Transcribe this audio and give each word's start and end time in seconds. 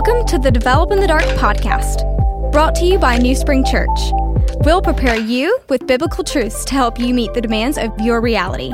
Welcome 0.00 0.26
to 0.26 0.38
the 0.38 0.52
Develop 0.52 0.92
in 0.92 1.00
the 1.00 1.08
Dark 1.08 1.24
podcast, 1.24 2.52
brought 2.52 2.76
to 2.76 2.84
you 2.84 3.00
by 3.00 3.18
NewSpring 3.18 3.68
Church. 3.68 3.98
We'll 4.64 4.80
prepare 4.80 5.16
you 5.16 5.58
with 5.68 5.88
biblical 5.88 6.22
truths 6.22 6.64
to 6.66 6.74
help 6.74 7.00
you 7.00 7.12
meet 7.12 7.34
the 7.34 7.40
demands 7.40 7.76
of 7.76 7.90
your 7.98 8.20
reality. 8.20 8.72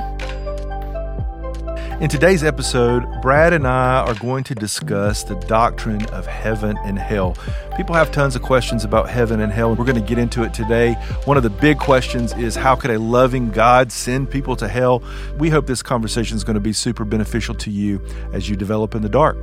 In 2.02 2.10
today's 2.10 2.44
episode, 2.44 3.06
Brad 3.22 3.54
and 3.54 3.66
I 3.66 4.00
are 4.00 4.14
going 4.16 4.44
to 4.44 4.54
discuss 4.54 5.22
the 5.22 5.36
doctrine 5.36 6.04
of 6.10 6.26
heaven 6.26 6.76
and 6.84 6.98
hell. 6.98 7.38
People 7.74 7.94
have 7.94 8.12
tons 8.12 8.36
of 8.36 8.42
questions 8.42 8.84
about 8.84 9.08
heaven 9.08 9.40
and 9.40 9.50
hell. 9.50 9.70
And 9.70 9.78
we're 9.78 9.86
going 9.86 9.98
to 9.98 10.06
get 10.06 10.18
into 10.18 10.42
it 10.42 10.52
today. 10.52 10.92
One 11.24 11.38
of 11.38 11.42
the 11.42 11.48
big 11.48 11.78
questions 11.78 12.34
is 12.34 12.54
how 12.54 12.76
could 12.76 12.90
a 12.90 12.98
loving 12.98 13.50
God 13.50 13.90
send 13.90 14.30
people 14.30 14.56
to 14.56 14.68
hell? 14.68 15.02
We 15.38 15.48
hope 15.48 15.66
this 15.66 15.82
conversation 15.82 16.36
is 16.36 16.44
going 16.44 16.54
to 16.54 16.60
be 16.60 16.74
super 16.74 17.06
beneficial 17.06 17.54
to 17.54 17.70
you 17.70 18.04
as 18.34 18.50
you 18.50 18.56
develop 18.56 18.94
in 18.94 19.00
the 19.00 19.08
dark. 19.08 19.38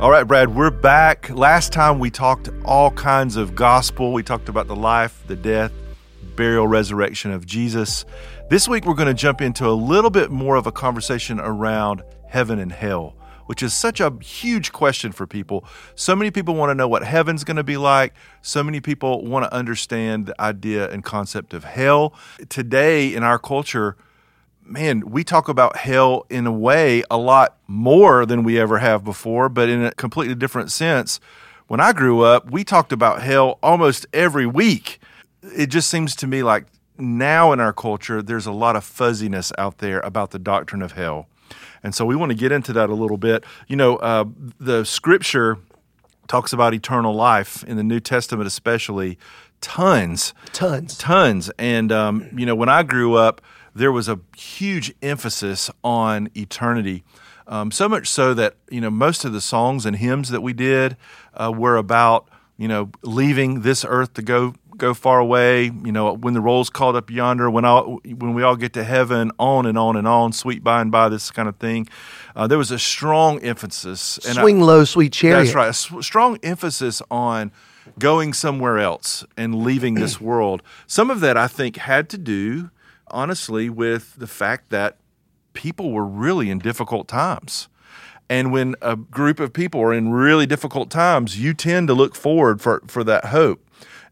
All 0.00 0.10
right, 0.10 0.24
Brad, 0.24 0.56
we're 0.56 0.72
back. 0.72 1.30
Last 1.30 1.72
time 1.72 2.00
we 2.00 2.10
talked 2.10 2.50
all 2.64 2.90
kinds 2.90 3.36
of 3.36 3.54
gospel. 3.54 4.12
We 4.12 4.24
talked 4.24 4.48
about 4.48 4.66
the 4.66 4.74
life, 4.74 5.22
the 5.28 5.36
death, 5.36 5.70
burial, 6.34 6.66
resurrection 6.66 7.30
of 7.30 7.46
Jesus. 7.46 8.04
This 8.50 8.66
week, 8.66 8.86
we're 8.86 8.94
going 8.94 9.06
to 9.06 9.14
jump 9.14 9.40
into 9.40 9.68
a 9.68 9.70
little 9.70 10.10
bit 10.10 10.32
more 10.32 10.56
of 10.56 10.66
a 10.66 10.72
conversation 10.72 11.38
around 11.38 12.02
heaven 12.28 12.58
and 12.58 12.72
hell, 12.72 13.14
which 13.46 13.62
is 13.62 13.72
such 13.72 14.00
a 14.00 14.12
huge 14.20 14.72
question 14.72 15.12
for 15.12 15.28
people. 15.28 15.64
So 15.94 16.16
many 16.16 16.32
people 16.32 16.56
want 16.56 16.70
to 16.70 16.74
know 16.74 16.88
what 16.88 17.04
heaven's 17.04 17.44
going 17.44 17.56
to 17.56 17.64
be 17.64 17.76
like. 17.76 18.14
So 18.42 18.64
many 18.64 18.80
people 18.80 19.24
want 19.24 19.44
to 19.44 19.54
understand 19.54 20.26
the 20.26 20.40
idea 20.40 20.90
and 20.90 21.04
concept 21.04 21.54
of 21.54 21.62
hell. 21.62 22.14
Today, 22.48 23.14
in 23.14 23.22
our 23.22 23.38
culture, 23.38 23.96
man, 24.64 25.10
we 25.10 25.24
talk 25.24 25.48
about 25.48 25.76
hell 25.76 26.26
in 26.30 26.46
a 26.46 26.52
way 26.52 27.02
a 27.10 27.16
lot 27.16 27.56
more 27.66 28.24
than 28.26 28.44
we 28.44 28.58
ever 28.58 28.78
have 28.78 29.04
before, 29.04 29.48
but 29.48 29.68
in 29.68 29.84
a 29.84 29.92
completely 29.92 30.34
different 30.34 30.70
sense. 30.72 31.20
When 31.66 31.80
I 31.80 31.92
grew 31.92 32.20
up, 32.20 32.50
we 32.50 32.64
talked 32.64 32.92
about 32.92 33.22
hell 33.22 33.58
almost 33.62 34.06
every 34.12 34.46
week. 34.46 34.98
It 35.42 35.66
just 35.66 35.90
seems 35.90 36.14
to 36.16 36.26
me 36.26 36.42
like 36.42 36.66
now 36.98 37.52
in 37.52 37.60
our 37.60 37.72
culture, 37.72 38.22
there's 38.22 38.46
a 38.46 38.52
lot 38.52 38.76
of 38.76 38.84
fuzziness 38.84 39.52
out 39.58 39.78
there 39.78 40.00
about 40.00 40.30
the 40.30 40.38
doctrine 40.38 40.82
of 40.82 40.92
hell. 40.92 41.28
And 41.82 41.94
so 41.94 42.06
we 42.06 42.16
want 42.16 42.30
to 42.30 42.36
get 42.36 42.52
into 42.52 42.72
that 42.72 42.88
a 42.88 42.94
little 42.94 43.18
bit. 43.18 43.44
You 43.68 43.76
know, 43.76 43.96
uh, 43.96 44.24
the 44.58 44.84
scripture 44.84 45.58
talks 46.28 46.52
about 46.52 46.72
eternal 46.72 47.14
life 47.14 47.62
in 47.64 47.76
the 47.76 47.82
New 47.82 48.00
Testament, 48.00 48.46
especially 48.46 49.18
tons, 49.60 50.32
Tons. 50.52 50.96
tons. 50.96 51.50
And, 51.58 51.92
um, 51.92 52.28
you 52.36 52.46
know, 52.46 52.54
when 52.54 52.68
I 52.68 52.82
grew 52.82 53.14
up, 53.14 53.40
there 53.74 53.92
was 53.92 54.08
a 54.08 54.20
huge 54.36 54.94
emphasis 55.02 55.70
on 55.82 56.28
eternity. 56.36 57.02
Um, 57.46 57.70
so 57.70 57.88
much 57.88 58.08
so 58.08 58.32
that, 58.34 58.54
you 58.70 58.80
know, 58.80 58.90
most 58.90 59.24
of 59.24 59.32
the 59.32 59.40
songs 59.40 59.84
and 59.84 59.96
hymns 59.96 60.30
that 60.30 60.40
we 60.40 60.52
did 60.52 60.96
uh, 61.34 61.52
were 61.54 61.76
about, 61.76 62.28
you 62.56 62.68
know, 62.68 62.90
leaving 63.02 63.60
this 63.60 63.84
earth 63.84 64.14
to 64.14 64.22
go 64.22 64.54
go 64.76 64.94
far 64.94 65.18
away. 65.18 65.64
You 65.64 65.92
know, 65.92 66.14
when 66.14 66.34
the 66.34 66.40
roll's 66.40 66.70
called 66.70 66.96
up 66.96 67.10
yonder, 67.10 67.50
when 67.50 67.64
all 67.66 68.00
when 68.04 68.32
we 68.32 68.42
all 68.42 68.56
get 68.56 68.72
to 68.74 68.84
heaven, 68.84 69.30
on 69.38 69.66
and 69.66 69.76
on 69.76 69.96
and 69.96 70.08
on, 70.08 70.32
sweet 70.32 70.64
by 70.64 70.80
and 70.80 70.90
by, 70.90 71.08
this 71.10 71.30
kind 71.30 71.48
of 71.48 71.56
thing. 71.56 71.86
Uh, 72.34 72.46
there 72.46 72.58
was 72.58 72.70
a 72.70 72.78
strong 72.78 73.40
emphasis. 73.40 74.18
And 74.26 74.38
I- 74.38 74.42
Swing 74.42 74.60
low, 74.60 74.84
sweet 74.84 75.12
chariot. 75.12 75.44
that's 75.44 75.54
right. 75.54 75.68
A 75.98 76.02
strong 76.02 76.38
emphasis 76.42 77.02
on 77.10 77.52
going 77.98 78.32
somewhere 78.32 78.78
else 78.78 79.24
and 79.36 79.62
leaving 79.62 79.94
this 79.94 80.18
world. 80.20 80.62
Some 80.86 81.10
of 81.10 81.20
that, 81.20 81.36
I 81.36 81.46
think, 81.48 81.76
had 81.76 82.08
to 82.08 82.18
do, 82.18 82.70
honestly, 83.14 83.70
with 83.70 84.14
the 84.18 84.26
fact 84.26 84.70
that 84.70 84.96
people 85.54 85.92
were 85.92 86.04
really 86.06 86.50
in 86.50 86.58
difficult 86.58 87.08
times. 87.08 87.68
And 88.28 88.50
when 88.52 88.74
a 88.82 88.96
group 88.96 89.38
of 89.38 89.52
people 89.52 89.80
are 89.82 89.92
in 89.92 90.10
really 90.10 90.46
difficult 90.46 90.90
times, 90.90 91.38
you 91.38 91.54
tend 91.54 91.88
to 91.88 91.94
look 91.94 92.14
forward 92.14 92.60
for, 92.60 92.82
for 92.88 93.04
that 93.04 93.26
hope. 93.26 93.60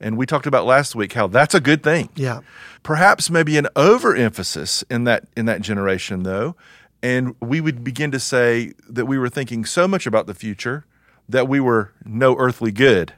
And 0.01 0.17
we 0.17 0.27
talked 0.27 0.47
about 0.47 0.67
last 0.67 0.95
week 0.95 1.13
how 1.15 1.27
that's 1.29 1.55
a 1.55 1.61
good 1.61 1.83
thing 1.83 2.09
Yeah. 2.17 2.41
perhaps 2.83 3.31
maybe 3.31 3.57
an 3.57 3.69
overemphasis 3.77 4.83
in 4.91 5.05
that 5.05 5.25
in 5.37 5.47
that 5.47 5.61
generation 5.63 6.25
though 6.25 6.57
and 7.05 7.35
we 7.41 7.61
would 7.61 7.83
begin 7.85 8.11
to 8.13 8.19
say 8.21 8.73
that 8.89 9.07
we 9.07 9.17
were 9.19 9.29
thinking 9.29 9.65
so 9.65 9.87
much 9.89 10.05
about 10.07 10.27
the 10.27 10.35
future 10.35 10.85
that 11.29 11.47
we 11.49 11.61
were 11.61 11.93
no 12.05 12.37
earthly 12.37 12.73
good 12.73 13.13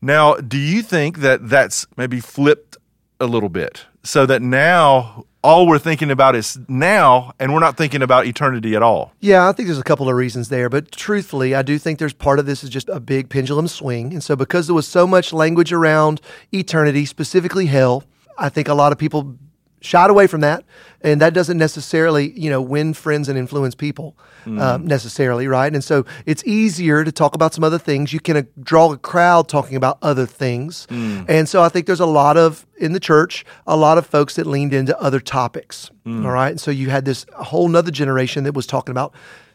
now 0.00 0.34
do 0.36 0.56
you 0.56 0.80
think 0.80 1.18
that 1.18 1.48
that's 1.48 1.86
maybe 1.96 2.20
flipped 2.20 2.76
a 3.20 3.26
little 3.26 3.48
bit 3.48 3.86
so 4.02 4.26
that 4.26 4.42
now 4.42 5.24
all 5.42 5.66
we're 5.66 5.78
thinking 5.78 6.10
about 6.10 6.34
is 6.34 6.58
now 6.68 7.32
and 7.38 7.52
we're 7.52 7.60
not 7.60 7.76
thinking 7.76 8.02
about 8.02 8.26
eternity 8.26 8.74
at 8.74 8.82
all 8.82 9.12
Yeah, 9.20 9.48
I 9.48 9.52
think 9.52 9.68
there's 9.68 9.78
a 9.78 9.84
couple 9.84 10.08
of 10.08 10.16
reasons 10.16 10.48
there, 10.48 10.68
but 10.68 10.92
truthfully, 10.92 11.54
I 11.54 11.62
do 11.62 11.78
think 11.78 11.98
there's 11.98 12.12
part 12.12 12.38
of 12.38 12.46
this 12.46 12.62
is 12.64 12.70
just 12.70 12.88
a 12.88 13.00
big 13.00 13.28
pendulum 13.28 13.68
swing. 13.68 14.12
And 14.12 14.22
so, 14.22 14.36
because 14.36 14.66
there 14.66 14.74
was 14.74 14.86
so 14.86 15.06
much 15.06 15.32
language 15.32 15.72
around 15.72 16.20
eternity, 16.52 17.04
specifically 17.06 17.66
hell, 17.66 18.04
I 18.38 18.48
think 18.48 18.68
a 18.68 18.74
lot 18.74 18.92
of 18.92 18.98
people 18.98 19.36
shied 19.86 20.10
away 20.10 20.26
from 20.26 20.40
that. 20.42 20.64
And 21.02 21.20
that 21.20 21.34
doesn't 21.34 21.58
necessarily, 21.58 22.32
you 22.38 22.50
know, 22.50 22.60
win 22.60 22.92
friends 22.92 23.28
and 23.28 23.38
influence 23.38 23.74
people 23.74 24.16
um, 24.46 24.86
necessarily, 24.86 25.46
right? 25.46 25.72
And 25.72 25.82
so, 25.82 26.04
it's 26.24 26.44
easier 26.44 27.04
to 27.04 27.12
talk 27.12 27.34
about 27.34 27.52
some 27.54 27.64
other 27.64 27.78
things. 27.78 28.12
You 28.12 28.20
can 28.20 28.36
uh, 28.36 28.42
draw 28.60 28.92
a 28.92 28.96
crowd 28.96 29.48
talking 29.48 29.76
about 29.76 29.98
other 30.02 30.26
things. 30.26 30.86
And 30.90 31.48
so, 31.48 31.62
I 31.62 31.68
think 31.68 31.86
there's 31.86 32.00
a 32.00 32.06
lot 32.06 32.36
of, 32.36 32.66
in 32.76 32.92
the 32.92 33.00
church, 33.00 33.44
a 33.66 33.76
lot 33.76 33.98
of 33.98 34.06
folks 34.06 34.36
that 34.36 34.46
leaned 34.46 34.72
into 34.72 34.98
other 35.00 35.20
topics. 35.20 35.90
All 36.06 36.32
right. 36.32 36.50
And 36.50 36.60
so, 36.60 36.70
you 36.70 36.90
had 36.90 37.04
this 37.04 37.26
whole 37.34 37.68
nother 37.68 37.90
generation 37.90 38.44
that 38.44 38.54
was 38.54 38.66
talking 38.66 38.90
about 38.92 39.12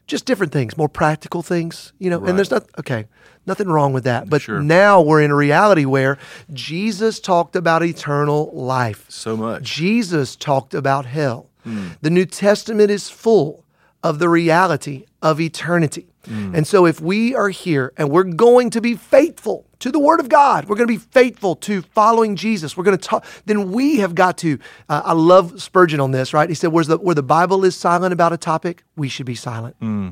just 0.08 0.26
different 0.26 0.52
things, 0.52 0.78
more 0.78 0.90
practical 0.90 1.42
things, 1.42 1.94
you 2.00 2.10
know. 2.10 2.24
And 2.26 2.38
there's 2.38 2.52
not 2.52 2.66
okay, 2.80 3.06
nothing 3.46 3.68
wrong 3.68 3.94
with 3.94 4.04
that. 4.06 4.30
But 4.30 4.42
Sure. 4.42 4.62
now 4.62 5.02
we're 5.02 5.22
in 5.22 5.32
a 5.32 5.36
reality 5.36 5.86
where 5.86 6.18
Jesus 6.54 7.20
talked 7.20 7.56
about 7.56 7.84
eternal 7.84 8.52
life. 8.54 9.06
so 9.10 9.36
much 9.38 9.64
Jesus 9.64 10.36
talked 10.36 10.74
about 10.74 11.06
hell. 11.06 11.48
Hmm. 11.64 11.90
The 12.02 12.10
New 12.10 12.26
Testament 12.26 12.90
is 12.92 13.10
full 13.10 13.64
of 14.04 14.20
the 14.20 14.30
reality 14.30 15.06
of 15.22 15.40
eternity. 15.40 16.08
Hmm. 16.28 16.56
And 16.56 16.68
so 16.68 16.86
if 16.86 17.00
we 17.00 17.36
are 17.36 17.50
here 17.50 17.94
and 17.98 18.10
we're 18.10 18.24
going 18.24 18.70
to 18.72 18.82
be 18.82 18.96
faithful 18.96 19.66
to 19.80 19.92
the 19.92 20.00
word 20.00 20.20
of 20.20 20.30
God, 20.30 20.66
we're 20.66 20.76
going 20.76 20.88
to 20.88 20.94
be 20.94 21.00
faithful 21.00 21.56
to 21.58 21.82
following 21.82 22.36
Jesus. 22.36 22.78
We're 22.78 22.84
going 22.84 22.98
to 22.98 23.04
talk, 23.04 23.26
then 23.46 23.72
we 23.72 23.98
have 23.98 24.14
got 24.14 24.38
to, 24.40 24.60
uh, 24.90 25.02
I 25.06 25.14
love 25.14 25.62
Spurgeon 25.62 26.00
on 26.00 26.12
this, 26.12 26.34
right? 26.34 26.48
He 26.50 26.54
said, 26.56 26.72
Where's 26.72 26.88
the, 26.88 26.98
where 26.98 27.16
the 27.16 27.24
Bible 27.24 27.66
is 27.66 27.76
silent 27.76 28.14
about 28.14 28.34
a 28.34 28.38
topic, 28.38 28.84
we 28.96 29.10
should 29.10 29.26
be 29.26 29.36
silent. 29.36 29.76
Hmm. 29.80 30.10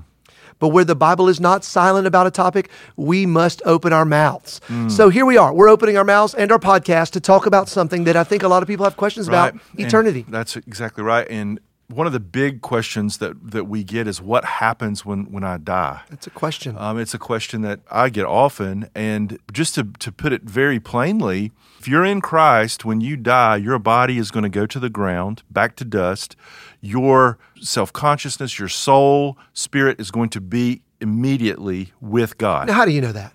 But 0.59 0.69
where 0.69 0.83
the 0.83 0.95
Bible 0.95 1.29
is 1.29 1.39
not 1.39 1.63
silent 1.63 2.05
about 2.05 2.27
a 2.27 2.31
topic, 2.31 2.69
we 2.95 3.25
must 3.25 3.61
open 3.65 3.93
our 3.93 4.05
mouths. 4.05 4.59
Mm. 4.67 4.91
So 4.91 5.09
here 5.09 5.25
we 5.25 5.37
are. 5.37 5.53
We're 5.53 5.69
opening 5.69 5.97
our 5.97 6.03
mouths 6.03 6.33
and 6.33 6.51
our 6.51 6.59
podcast 6.59 7.11
to 7.11 7.19
talk 7.19 7.45
about 7.45 7.69
something 7.69 8.03
that 8.03 8.15
I 8.15 8.23
think 8.23 8.43
a 8.43 8.47
lot 8.47 8.61
of 8.61 8.67
people 8.67 8.83
have 8.83 8.97
questions 8.97 9.27
about 9.27 9.53
And 9.53 9.61
eternity. 9.77 10.25
that's 10.27 10.55
exactly 10.57 11.03
right. 11.03 11.27
And 11.29 11.59
one 11.89 12.05
of 12.05 12.13
the 12.13 12.19
big 12.19 12.61
questions 12.61 13.17
that, 13.17 13.51
that 13.51 13.65
we 13.65 13.83
get 13.83 14.07
is 14.07 14.21
what 14.21 14.45
happens 14.45 15.05
when, 15.05 15.31
when 15.31 15.43
I 15.43 15.57
die? 15.57 16.01
It's 16.11 16.27
a 16.27 16.29
question. 16.29 16.77
Um, 16.77 16.99
it's 16.99 17.15
a 17.15 17.19
question 17.19 17.61
that 17.63 17.79
I 17.89 18.09
get 18.09 18.25
often. 18.25 18.89
And 18.93 19.39
just 19.51 19.75
to, 19.75 19.85
to 19.99 20.11
put 20.11 20.31
it 20.31 20.43
very 20.43 20.79
plainly, 20.79 21.51
if 21.79 21.87
you're 21.87 22.05
in 22.05 22.21
Christ, 22.21 22.85
when 22.85 23.01
you 23.01 23.17
die, 23.17 23.55
your 23.57 23.79
body 23.79 24.19
is 24.19 24.29
going 24.29 24.43
to 24.43 24.49
go 24.49 24.67
to 24.67 24.79
the 24.79 24.89
ground, 24.89 25.41
back 25.49 25.75
to 25.77 25.85
dust. 25.85 26.35
Your 26.79 27.39
self 27.59 27.91
consciousness, 27.91 28.59
your 28.59 28.69
soul, 28.69 29.37
spirit 29.53 29.99
is 29.99 30.11
going 30.11 30.29
to 30.29 30.41
be 30.41 30.81
immediately 31.01 31.93
with 32.01 32.37
God. 32.37 32.67
now, 32.67 32.73
how 32.73 32.85
do 32.85 32.91
you 32.91 33.01
know 33.01 33.13
that? 33.13 33.33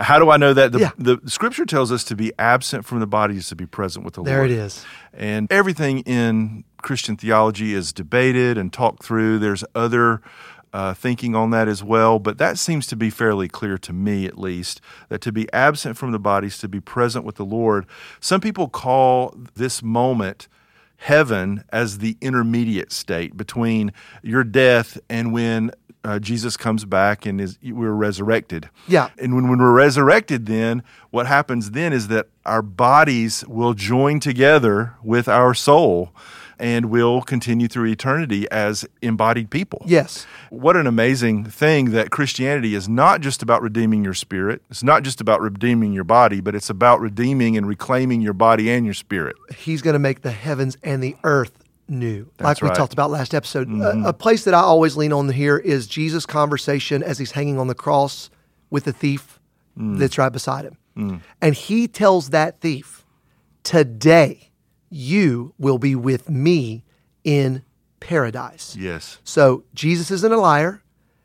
How 0.00 0.18
do 0.18 0.30
I 0.30 0.36
know 0.38 0.54
that? 0.54 0.72
The, 0.72 0.78
Yeah. 0.80 0.90
the 0.98 1.20
scripture 1.26 1.66
tells 1.66 1.92
us 1.92 2.04
to 2.04 2.16
be 2.16 2.32
absent 2.38 2.84
from 2.86 3.00
the 3.00 3.06
body 3.06 3.36
is 3.36 3.48
to 3.48 3.56
be 3.56 3.66
present 3.66 4.04
with 4.04 4.14
the 4.14 4.22
There 4.22 4.38
Lord. 4.38 4.50
There 4.50 4.58
it 4.58 4.64
is. 4.64 4.84
And 5.12 5.50
everything 5.52 6.00
in 6.00 6.64
Christian 6.82 7.16
theology 7.16 7.74
is 7.74 7.92
debated 7.92 8.56
and 8.56 8.72
talked 8.72 9.02
through. 9.02 9.38
There's 9.38 9.64
other 9.74 10.22
uh, 10.72 10.94
thinking 10.94 11.34
on 11.34 11.50
that 11.50 11.68
as 11.68 11.82
well, 11.82 12.18
but 12.18 12.38
that 12.38 12.56
seems 12.58 12.86
to 12.86 12.96
be 12.96 13.10
fairly 13.10 13.48
clear 13.48 13.76
to 13.76 13.92
me, 13.92 14.24
at 14.24 14.38
least, 14.38 14.80
that 15.08 15.20
to 15.20 15.32
be 15.32 15.52
absent 15.52 15.96
from 15.96 16.12
the 16.12 16.18
body 16.18 16.46
is 16.46 16.58
to 16.58 16.68
be 16.68 16.80
present 16.80 17.24
with 17.24 17.34
the 17.34 17.44
Lord. 17.44 17.86
Some 18.20 18.40
people 18.40 18.68
call 18.68 19.34
this 19.56 19.82
moment 19.82 20.46
heaven 20.98 21.64
as 21.72 21.98
the 21.98 22.16
intermediate 22.20 22.92
state 22.92 23.36
between 23.36 23.92
your 24.22 24.44
death 24.44 24.96
and 25.08 25.32
when 25.32 25.72
uh, 26.04 26.18
Jesus 26.18 26.56
comes 26.56 26.84
back 26.84 27.26
and 27.26 27.40
is 27.40 27.58
we're 27.62 27.92
resurrected. 27.92 28.70
Yeah. 28.88 29.10
And 29.18 29.34
when, 29.34 29.48
when 29.48 29.58
we're 29.58 29.72
resurrected, 29.72 30.46
then 30.46 30.82
what 31.10 31.26
happens 31.26 31.72
then 31.72 31.92
is 31.92 32.08
that 32.08 32.28
our 32.46 32.62
bodies 32.62 33.44
will 33.46 33.74
join 33.74 34.20
together 34.20 34.94
with 35.02 35.28
our 35.28 35.54
soul 35.54 36.12
and 36.58 36.86
we'll 36.86 37.22
continue 37.22 37.66
through 37.66 37.86
eternity 37.86 38.48
as 38.50 38.84
embodied 39.00 39.50
people. 39.50 39.82
Yes. 39.86 40.26
What 40.50 40.76
an 40.76 40.86
amazing 40.86 41.44
thing 41.44 41.92
that 41.92 42.10
Christianity 42.10 42.74
is 42.74 42.88
not 42.88 43.22
just 43.22 43.42
about 43.42 43.62
redeeming 43.62 44.04
your 44.04 44.14
spirit. 44.14 44.62
It's 44.70 44.82
not 44.82 45.02
just 45.02 45.20
about 45.20 45.40
redeeming 45.40 45.92
your 45.92 46.04
body, 46.04 46.40
but 46.40 46.54
it's 46.54 46.70
about 46.70 47.00
redeeming 47.00 47.56
and 47.56 47.66
reclaiming 47.66 48.20
your 48.20 48.34
body 48.34 48.70
and 48.70 48.84
your 48.84 48.94
spirit. 48.94 49.36
He's 49.56 49.80
going 49.80 49.94
to 49.94 49.98
make 49.98 50.20
the 50.20 50.32
heavens 50.32 50.76
and 50.82 51.02
the 51.02 51.16
earth 51.24 51.59
new, 51.90 52.30
like 52.38 52.46
That's 52.46 52.62
we 52.62 52.68
right. 52.68 52.76
talked 52.76 52.92
about 52.92 53.10
last 53.10 53.34
episode. 53.34 53.68
A, 53.68 53.70
mm-hmm. 53.70 54.06
a 54.06 54.12
place 54.12 54.44
that 54.44 54.54
I 54.54 54.60
always 54.60 54.96
lean 54.96 55.12
on 55.12 55.28
here 55.28 55.58
is 55.58 55.86
Jesus' 55.86 56.24
conversation 56.24 57.02
as 57.02 57.18
he's 57.18 57.32
hanging 57.32 57.58
on 57.58 57.66
the 57.66 57.74
cross 57.74 58.30
with 58.70 58.84
the 58.84 58.92
thief 58.92 59.40
mm. 59.76 59.98
that's 59.98 60.16
right 60.16 60.32
beside 60.32 60.64
him. 60.64 60.78
Mm. 60.96 61.20
And 61.40 61.54
he 61.54 61.88
tells 61.88 62.30
that 62.30 62.60
thief, 62.60 63.04
Today 63.62 64.50
you 64.88 65.54
will 65.58 65.78
be 65.78 65.94
with 65.94 66.30
me 66.30 66.84
in 67.24 67.62
paradise. 68.00 68.76
Yes. 68.76 69.18
So 69.24 69.64
Jesus 69.74 70.10
isn't 70.10 70.32
a 70.32 70.38
liar. 70.38 70.82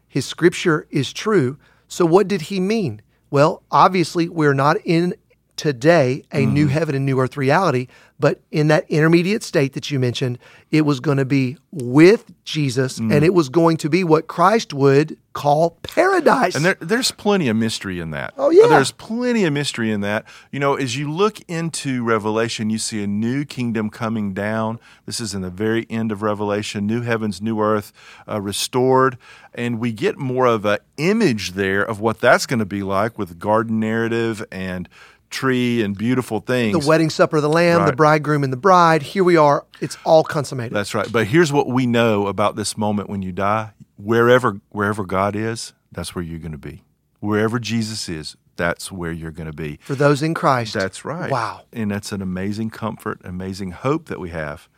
His 0.07 0.25
scripture 0.25 0.87
is 0.89 1.11
true. 1.11 1.57
So 1.87 2.05
what 2.05 2.27
did 2.27 2.43
he 2.43 2.59
mean? 2.59 3.01
Well, 3.29 3.63
obviously, 3.71 4.29
we're 4.29 4.53
not 4.53 4.77
in 4.85 5.15
today 5.55 6.23
a 6.31 6.45
new 6.45 6.67
heaven 6.67 6.95
and 6.95 7.05
new 7.05 7.19
earth 7.19 7.37
reality, 7.37 7.87
but 8.19 8.41
in 8.51 8.69
that 8.69 8.89
intermediate 8.89 9.43
state 9.43 9.73
that 9.73 9.91
you 9.91 9.99
mentioned, 9.99 10.39
it 10.71 10.81
was 10.81 10.99
going 10.99 11.17
to 11.17 11.25
be 11.25 11.57
with 11.71 12.31
Jesus 12.45 12.97
and 12.97 13.23
it 13.23 13.33
was 13.33 13.49
going 13.49 13.75
to 13.77 13.89
be 13.89 14.03
what 14.03 14.27
Christ 14.27 14.73
would 14.73 15.17
call 15.33 15.71
paradise. 15.83 16.55
And 16.55 16.63
there, 16.63 16.77
there's 16.79 17.11
plenty 17.11 17.49
of 17.49 17.57
mystery 17.57 17.99
in 17.99 18.11
that. 18.11 18.33
Oh, 18.37 18.49
yeah. 18.51 18.67
There's 18.67 18.91
plenty 18.91 19.43
of 19.43 19.51
mystery 19.51 19.91
in 19.91 19.99
that. 20.01 20.25
You 20.49 20.61
know, 20.61 20.75
as 20.75 20.95
you 20.95 21.11
look 21.11 21.41
into 21.49 22.05
Revelation, 22.05 22.69
you 22.69 22.77
see 22.77 23.03
a 23.03 23.07
new 23.07 23.43
kingdom 23.43 23.89
coming 23.89 24.33
down. 24.33 24.79
This 25.05 25.19
is 25.19 25.33
in 25.35 25.41
the 25.41 25.49
very 25.49 25.85
end 25.89 26.13
of 26.13 26.21
Revelation 26.21 26.87
new 26.87 27.01
heavens, 27.01 27.41
new 27.41 27.59
earth 27.59 27.91
uh, 28.29 28.39
restored. 28.39 29.17
And 29.53 29.77
we 29.77 29.91
get 29.91 30.17
more 30.17 30.45
of 30.45 30.63
an 30.63 30.79
image 30.95 31.51
there 31.51 31.83
of 31.83 31.99
what 31.99 32.21
that's 32.21 32.45
going 32.45 32.59
to 32.59 32.65
be 32.65 32.81
like 32.81 33.17
with 33.17 33.37
garden 33.37 33.79
narrative 33.79 34.43
and 34.51 34.87
tree 35.29 35.83
and 35.83 35.97
beautiful 35.97 36.39
things. 36.39 36.77
the 36.79 36.87
wedding 36.87 37.09
supper 37.09 37.37
of 37.37 37.43
the 37.43 37.49
Lamb, 37.49 37.85
the 37.85 37.95
bridegroom 37.95 38.43
and 38.43 38.53
the 38.53 38.57
bride. 38.57 39.01
Here 39.03 39.23
we 39.23 39.37
are. 39.37 39.65
It's 39.81 39.97
all 40.03 40.23
consummated. 40.23 40.73
That's 40.73 40.93
right. 40.95 41.11
But 41.11 41.27
here's 41.27 41.51
what 41.51 41.67
we 41.67 41.85
know 41.85 42.27
about 42.27 42.55
this 42.55 42.77
moment 42.77 43.09
when 43.09 43.21
you 43.21 43.31
die. 43.31 43.71
Wherever 43.97 44.59
wherever 44.69 45.05
God 45.05 45.35
is, 45.35 45.73
that's 45.91 46.15
where 46.15 46.23
you're 46.23 46.39
going 46.39 46.51
to 46.51 46.57
be. 46.57 46.83
Wherever 47.19 47.59
Jesus 47.59 48.07
is, 48.09 48.35
that's 48.55 48.91
where 48.91 49.11
you're 49.11 49.31
going 49.31 49.49
to 49.49 49.53
be. 49.55 49.79
For 49.81 49.95
those 49.95 50.21
in 50.21 50.33
Christ. 50.33 50.73
That's 50.73 51.03
right. 51.05 51.31
Wow. 51.31 51.61
And 51.73 51.91
that's 51.91 52.11
an 52.11 52.21
amazing 52.21 52.69
comfort, 52.69 53.19
amazing 53.23 53.71
hope 53.71 54.07
that 54.07 54.19
we 54.19 54.29
have. 54.29 54.69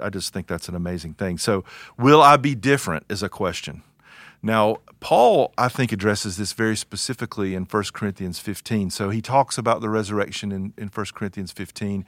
I 0.00 0.10
just 0.10 0.32
think 0.32 0.46
that's 0.46 0.68
an 0.68 0.74
amazing 0.74 1.14
thing. 1.14 1.38
So, 1.38 1.64
will 1.96 2.20
I 2.20 2.36
be 2.36 2.54
different 2.54 3.06
is 3.08 3.22
a 3.22 3.28
question. 3.28 3.82
Now, 4.44 4.76
Paul, 5.00 5.54
I 5.56 5.68
think, 5.68 5.90
addresses 5.90 6.36
this 6.36 6.52
very 6.52 6.76
specifically 6.76 7.54
in 7.54 7.64
1 7.64 7.84
Corinthians 7.94 8.38
15. 8.38 8.90
So 8.90 9.08
he 9.08 9.22
talks 9.22 9.56
about 9.56 9.80
the 9.80 9.88
resurrection 9.88 10.52
in, 10.52 10.74
in 10.76 10.88
1 10.88 11.06
Corinthians 11.14 11.50
15. 11.50 12.04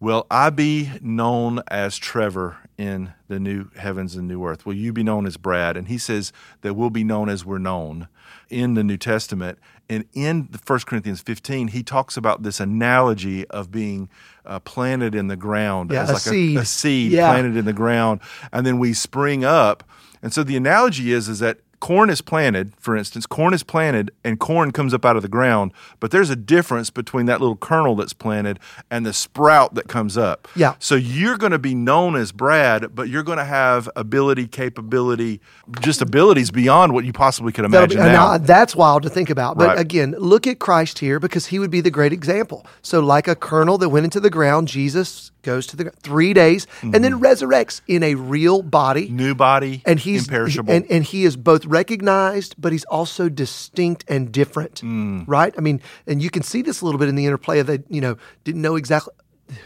Will 0.00 0.26
I 0.28 0.50
be 0.50 0.90
known 1.00 1.60
as 1.68 1.96
Trevor 1.96 2.56
in 2.76 3.12
the 3.28 3.38
new 3.38 3.70
heavens 3.76 4.16
and 4.16 4.26
new 4.26 4.44
earth? 4.44 4.66
Will 4.66 4.74
you 4.74 4.92
be 4.92 5.04
known 5.04 5.24
as 5.24 5.36
Brad? 5.36 5.76
And 5.76 5.86
he 5.86 5.98
says 5.98 6.32
that 6.62 6.74
we'll 6.74 6.90
be 6.90 7.04
known 7.04 7.28
as 7.28 7.44
we're 7.44 7.58
known 7.58 8.08
in 8.50 8.74
the 8.74 8.82
New 8.84 8.96
Testament. 8.96 9.58
And 9.88 10.04
in 10.14 10.48
the 10.50 10.58
1 10.64 10.80
Corinthians 10.80 11.20
15, 11.20 11.68
he 11.68 11.84
talks 11.84 12.16
about 12.16 12.42
this 12.42 12.58
analogy 12.58 13.46
of 13.48 13.70
being 13.70 14.08
uh, 14.44 14.58
planted 14.60 15.14
in 15.14 15.28
the 15.28 15.36
ground 15.36 15.92
Yeah, 15.92 16.02
as 16.02 16.10
a 16.10 16.12
like 16.14 16.22
seed. 16.22 16.56
a, 16.56 16.60
a 16.60 16.64
seed 16.64 17.12
Yeah. 17.12 17.30
planted 17.30 17.56
in 17.56 17.64
the 17.66 17.72
ground, 17.72 18.20
and 18.52 18.66
then 18.66 18.78
we 18.80 18.94
spring 18.94 19.44
up. 19.44 19.84
And 20.22 20.32
so 20.32 20.42
the 20.42 20.56
analogy 20.56 21.12
is 21.12 21.28
is 21.28 21.38
that 21.38 21.58
corn 21.80 22.10
is 22.10 22.20
planted, 22.20 22.72
for 22.78 22.96
instance, 22.96 23.26
corn 23.26 23.54
is 23.54 23.62
planted 23.62 24.10
and 24.24 24.38
corn 24.38 24.70
comes 24.72 24.92
up 24.92 25.04
out 25.04 25.16
of 25.16 25.22
the 25.22 25.28
ground, 25.28 25.72
but 26.00 26.10
there's 26.10 26.30
a 26.30 26.36
difference 26.36 26.90
between 26.90 27.26
that 27.26 27.40
little 27.40 27.56
kernel 27.56 27.94
that's 27.96 28.12
planted 28.12 28.58
and 28.90 29.06
the 29.06 29.12
sprout 29.12 29.74
that 29.74 29.88
comes 29.88 30.16
up. 30.16 30.48
Yeah. 30.56 30.74
So 30.78 30.94
you're 30.94 31.36
going 31.36 31.52
to 31.52 31.58
be 31.58 31.74
known 31.74 32.16
as 32.16 32.32
Brad, 32.32 32.94
but 32.94 33.08
you're 33.08 33.22
going 33.22 33.38
to 33.38 33.44
have 33.44 33.88
ability, 33.96 34.46
capability, 34.48 35.40
just 35.80 36.00
abilities 36.02 36.50
beyond 36.50 36.92
what 36.92 37.04
you 37.04 37.12
possibly 37.12 37.52
could 37.52 37.64
That'll 37.70 37.86
be- 37.88 37.94
imagine 37.94 38.12
now. 38.12 38.32
now, 38.32 38.38
that's 38.38 38.74
wild 38.74 39.02
to 39.04 39.10
think 39.10 39.30
about. 39.30 39.56
But 39.58 39.68
Right. 39.68 39.78
again, 39.78 40.14
look 40.18 40.46
at 40.46 40.58
Christ 40.58 40.98
here 41.00 41.20
because 41.20 41.46
he 41.46 41.58
would 41.58 41.70
be 41.70 41.80
the 41.80 41.90
great 41.90 42.12
example. 42.12 42.66
So, 42.82 43.00
like 43.00 43.28
a 43.28 43.34
kernel 43.34 43.78
that 43.78 43.88
went 43.90 44.04
into 44.04 44.20
the 44.20 44.30
ground, 44.30 44.68
Jesus 44.68 45.30
goes 45.42 45.66
to 45.68 45.76
the 45.76 45.90
three 46.02 46.34
days 46.34 46.66
and 46.82 46.92
then 46.92 47.12
mm-hmm. 47.12 47.24
resurrects 47.24 47.80
in 47.86 48.02
a 48.02 48.14
real 48.16 48.60
body. 48.62 49.08
New 49.08 49.34
body, 49.34 49.82
And 49.86 49.98
he's 49.98 50.26
imperishable. 50.26 50.72
and, 50.72 50.84
and 50.90 51.04
he 51.04 51.24
is 51.24 51.36
both 51.36 51.64
recognized, 51.68 52.54
but 52.58 52.72
he's 52.72 52.84
also 52.84 53.28
distinct 53.28 54.04
and 54.08 54.32
different, 54.32 54.80
Mm. 54.82 55.24
right? 55.26 55.54
I 55.56 55.60
mean, 55.60 55.80
and 56.06 56.22
you 56.22 56.30
can 56.30 56.42
see 56.42 56.62
this 56.62 56.80
a 56.80 56.84
little 56.84 56.98
bit 56.98 57.08
in 57.08 57.14
the 57.14 57.26
interplay 57.26 57.58
of 57.60 57.66
the, 57.66 57.82
you 57.88 58.00
know, 58.00 58.16
didn't 58.44 58.62
know 58.62 58.76
exactly 58.76 59.12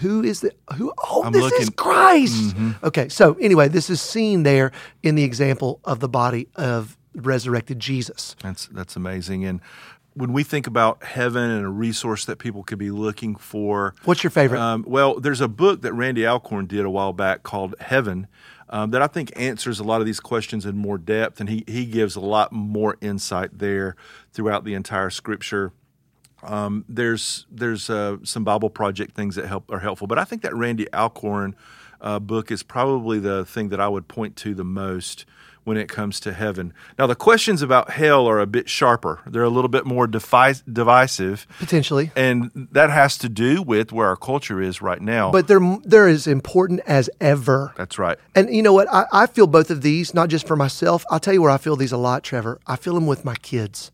who 0.01 0.23
is 0.23 0.41
the 0.43 0.53
who. 0.77 0.93
Oh, 0.99 1.23
I'm 1.25 1.33
this 1.33 1.45
is 1.45 1.51
looking- 1.51 1.67
Mm-hmm. 1.69 2.71
Christ. 2.71 2.85
Okay, 2.85 3.09
so 3.09 3.35
anyway, 3.41 3.69
this 3.69 3.91
is 3.91 4.01
seen 4.01 4.43
there 4.45 4.71
in 5.03 5.15
the 5.17 5.25
example 5.25 5.81
of 5.85 6.01
the 6.01 6.09
body 6.09 6.49
of 6.55 6.97
resurrected 7.15 7.81
Jesus. 7.81 8.37
That's 8.43 8.67
that's 8.67 8.95
amazing. 8.97 9.45
And 9.45 9.61
when 10.15 10.33
we 10.33 10.43
think 10.45 10.67
about 10.67 11.03
heaven 11.03 11.51
and 11.51 11.65
a 11.65 11.69
resource 11.69 12.25
that 12.27 12.39
people 12.39 12.63
could 12.63 12.79
be 12.79 12.91
looking 12.91 13.35
for, 13.35 13.95
What's 14.05 14.23
your 14.23 14.31
favorite? 14.31 14.61
Um, 14.61 14.85
well, 14.87 15.19
there's 15.19 15.41
a 15.41 15.49
book 15.49 15.83
that 15.83 15.93
Randy 15.95 16.27
Alcorn 16.27 16.67
did 16.67 16.85
a 16.85 16.91
while 16.91 17.13
back 17.15 17.43
called 17.43 17.75
Heaven 17.81 18.27
um, 18.73 18.91
that 18.91 19.03
I 19.03 19.07
think 19.07 19.31
answers 19.37 19.79
a 19.79 19.85
lot 19.85 20.01
of 20.01 20.07
these 20.07 20.19
questions 20.19 20.65
in 20.65 20.77
more 20.77 20.97
depth, 20.97 21.39
and 21.41 21.49
he 21.49 21.63
he 21.69 21.85
gives 21.85 22.17
a 22.17 22.21
lot 22.21 22.53
more 22.53 22.97
insight 23.03 23.59
there 23.59 23.97
throughout 24.33 24.65
the 24.65 24.73
entire 24.73 25.11
Scripture. 25.11 25.73
Um, 26.43 26.85
there's 26.89 27.47
there's 27.51 27.91
uh, 27.91 28.17
some 28.25 28.45
Bible 28.45 28.71
Project 28.71 29.15
things 29.15 29.37
that 29.37 29.47
help 29.47 29.71
are 29.71 29.79
helpful, 29.79 30.07
but 30.07 30.19
I 30.19 30.25
think 30.25 30.41
that 30.43 30.57
Randy 30.57 30.91
Alcorn 30.93 31.55
uh, 32.03 32.19
book 32.19 32.51
is 32.51 32.63
probably 32.63 33.19
the 33.19 33.45
thing 33.47 33.71
that 33.71 33.81
I 33.81 33.89
would 33.89 34.09
point 34.09 34.37
to 34.37 34.55
the 34.55 34.65
most 34.65 35.25
when 35.65 35.77
it 35.77 35.89
comes 35.89 36.19
to 36.19 36.33
heaven. 36.33 36.75
Now, 36.99 37.07
the 37.07 37.15
questions 37.15 37.63
about 37.63 37.91
hell 37.91 38.27
are 38.27 38.41
a 38.41 38.47
bit 38.47 38.69
sharper; 38.69 39.21
they're 39.27 39.45
a 39.45 39.49
little 39.49 39.69
bit 39.69 39.87
more 39.87 40.09
defi- 40.09 40.61
divisive, 40.71 41.47
Potentially. 41.61 42.11
and 42.17 42.51
that 42.73 42.91
has 42.91 43.17
to 43.19 43.29
do 43.29 43.63
with 43.63 43.93
where 43.93 44.09
our 44.09 44.17
culture 44.17 44.61
is 44.61 44.83
right 44.83 45.01
now. 45.01 45.31
But 45.31 45.47
they're 45.47 45.79
they're 45.85 46.09
as 46.09 46.27
important 46.27 46.81
as 46.87 47.09
ever. 47.21 47.73
that's 47.77 47.97
right. 47.97 48.19
And 48.35 48.53
you 48.53 48.61
know 48.63 48.73
what? 48.73 48.89
I, 48.93 49.05
I 49.13 49.27
feel 49.27 49.47
both 49.47 49.71
of 49.71 49.83
these, 49.83 50.13
not 50.15 50.29
just 50.29 50.49
for 50.49 50.57
myself. 50.57 51.05
I'll 51.11 51.21
tell 51.21 51.33
you 51.35 51.43
where 51.43 51.51
I 51.53 51.59
feel 51.59 51.77
these 51.77 51.93
a 51.93 51.97
lot, 51.97 52.25
Trevor. 52.25 52.59
I 52.67 52.75
feel 52.75 52.95
them 52.95 53.07
with 53.07 53.25
my 53.25 53.37
kids. 53.37 53.93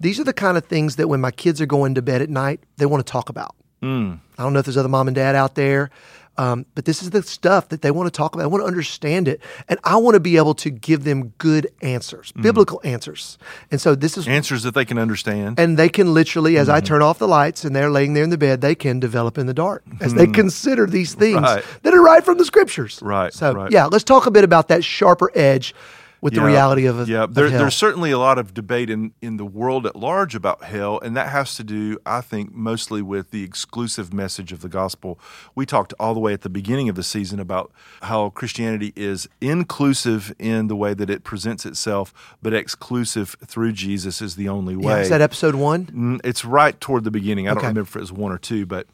These 0.00 0.20
are 0.20 0.24
the 0.24 0.34
kind 0.34 0.58
of 0.58 0.66
things 0.66 0.96
that 0.96 1.08
when 1.08 1.20
my 1.22 1.30
kids 1.30 1.60
are 1.62 1.66
going 1.66 1.94
to 1.94 2.02
bed 2.02 2.20
at 2.20 2.28
night, 2.28 2.60
they 2.76 2.84
want 2.84 3.06
to 3.06 3.10
talk 3.10 3.30
about. 3.30 3.54
I 3.82 4.18
don't 4.38 4.52
know 4.52 4.58
if 4.58 4.66
there's 4.66 4.76
other 4.76 4.88
mom 4.90 5.08
and 5.08 5.14
dad 5.14 5.34
out 5.34 5.54
there, 5.54 5.90
um, 6.38 6.64
but 6.74 6.86
this 6.86 7.02
is 7.02 7.10
the 7.10 7.22
stuff 7.22 7.68
that 7.68 7.82
they 7.82 7.90
want 7.90 8.06
to 8.06 8.10
talk 8.10 8.34
about. 8.34 8.44
I 8.44 8.46
want 8.46 8.62
to 8.62 8.66
understand 8.66 9.28
it. 9.28 9.40
And 9.68 9.78
I 9.84 9.96
want 9.96 10.14
to 10.14 10.20
be 10.20 10.36
able 10.36 10.54
to 10.54 10.70
give 10.70 11.04
them 11.04 11.34
good 11.38 11.68
answers, 11.82 12.32
mm-hmm. 12.32 12.42
biblical 12.42 12.80
answers. 12.84 13.36
And 13.70 13.80
so 13.80 13.94
this 13.94 14.16
is 14.16 14.26
Answers 14.26 14.62
that 14.62 14.74
they 14.74 14.84
can 14.84 14.98
understand. 14.98 15.60
and 15.60 15.78
they 15.78 15.88
can 15.88 16.14
literally, 16.14 16.56
as 16.56 16.68
I 16.68 16.78
mm-hmm. 16.78 16.86
turn 16.86 17.02
off 17.02 17.18
the 17.18 17.28
lights 17.28 17.64
and 17.64 17.76
they're 17.76 17.90
laying 17.90 18.14
there 18.14 18.24
in 18.24 18.30
the 18.30 18.38
bed, 18.38 18.60
they 18.62 18.74
can 18.74 18.98
develop 18.98 19.36
in 19.36 19.46
the 19.46 19.54
dark 19.54 19.84
as 20.00 20.14
they 20.14 20.24
mm-hmm. 20.24 20.32
consider 20.32 20.86
these 20.86 21.14
things 21.14 21.40
Right. 21.40 21.64
that 21.82 21.92
are 21.92 22.02
right 22.02 22.24
from 22.24 22.38
the 22.38 22.44
scriptures. 22.44 22.98
Right, 23.02 23.32
So, 23.32 23.52
right. 23.52 23.70
yeah, 23.70 23.86
let's 23.86 24.04
talk 24.04 24.26
a 24.26 24.30
bit 24.30 24.44
about 24.44 24.68
that 24.68 24.84
sharper 24.84 25.30
edge 25.34 25.74
with 26.22 26.34
the 26.34 26.40
reality 26.40 26.86
of, 26.86 27.08
yeah. 27.08 27.26
There, 27.28 27.50
there's 27.50 27.74
certainly 27.74 28.12
a 28.12 28.18
lot 28.18 28.38
of 28.38 28.54
debate 28.54 28.88
in 28.88 29.12
in 29.20 29.38
the 29.38 29.44
world 29.44 29.86
at 29.86 29.96
large 29.96 30.36
about 30.36 30.62
hell, 30.62 31.00
and 31.00 31.16
that 31.16 31.30
has 31.30 31.56
to 31.56 31.64
do, 31.64 31.98
I 32.06 32.20
think, 32.20 32.54
mostly 32.54 33.02
with 33.02 33.32
the 33.32 33.42
exclusive 33.42 34.14
message 34.14 34.52
of 34.52 34.60
the 34.60 34.68
gospel. 34.68 35.18
We 35.56 35.66
talked 35.66 35.92
all 35.98 36.14
the 36.14 36.20
way 36.20 36.32
at 36.32 36.42
the 36.42 36.48
beginning 36.48 36.88
of 36.88 36.94
the 36.94 37.02
season 37.02 37.40
about 37.40 37.72
how 38.02 38.30
Christianity 38.30 38.92
is 38.94 39.28
inclusive 39.40 40.32
in 40.38 40.68
the 40.68 40.76
way 40.76 40.94
that 40.94 41.10
it 41.10 41.24
presents 41.24 41.66
itself, 41.66 42.14
but 42.40 42.54
exclusive 42.54 43.34
through 43.44 43.72
Jesus 43.72 44.22
is 44.22 44.36
the 44.36 44.48
only 44.48 44.74
yeah, 44.74 44.94
way. 44.94 45.00
is 45.02 45.08
that 45.08 45.20
episode 45.20 45.56
one? 45.56 45.86
Mm, 45.86 46.20
It's 46.22 46.44
right 46.44 46.80
toward 46.80 47.02
the 47.02 47.10
beginning. 47.10 47.48
I 47.48 47.54
don't 47.54 47.64
remember 47.64 47.80
if 47.80 47.96
it 47.96 48.00
was 48.00 48.12
one 48.12 48.30
or 48.30 48.38
two, 48.38 48.64
but 48.64 48.86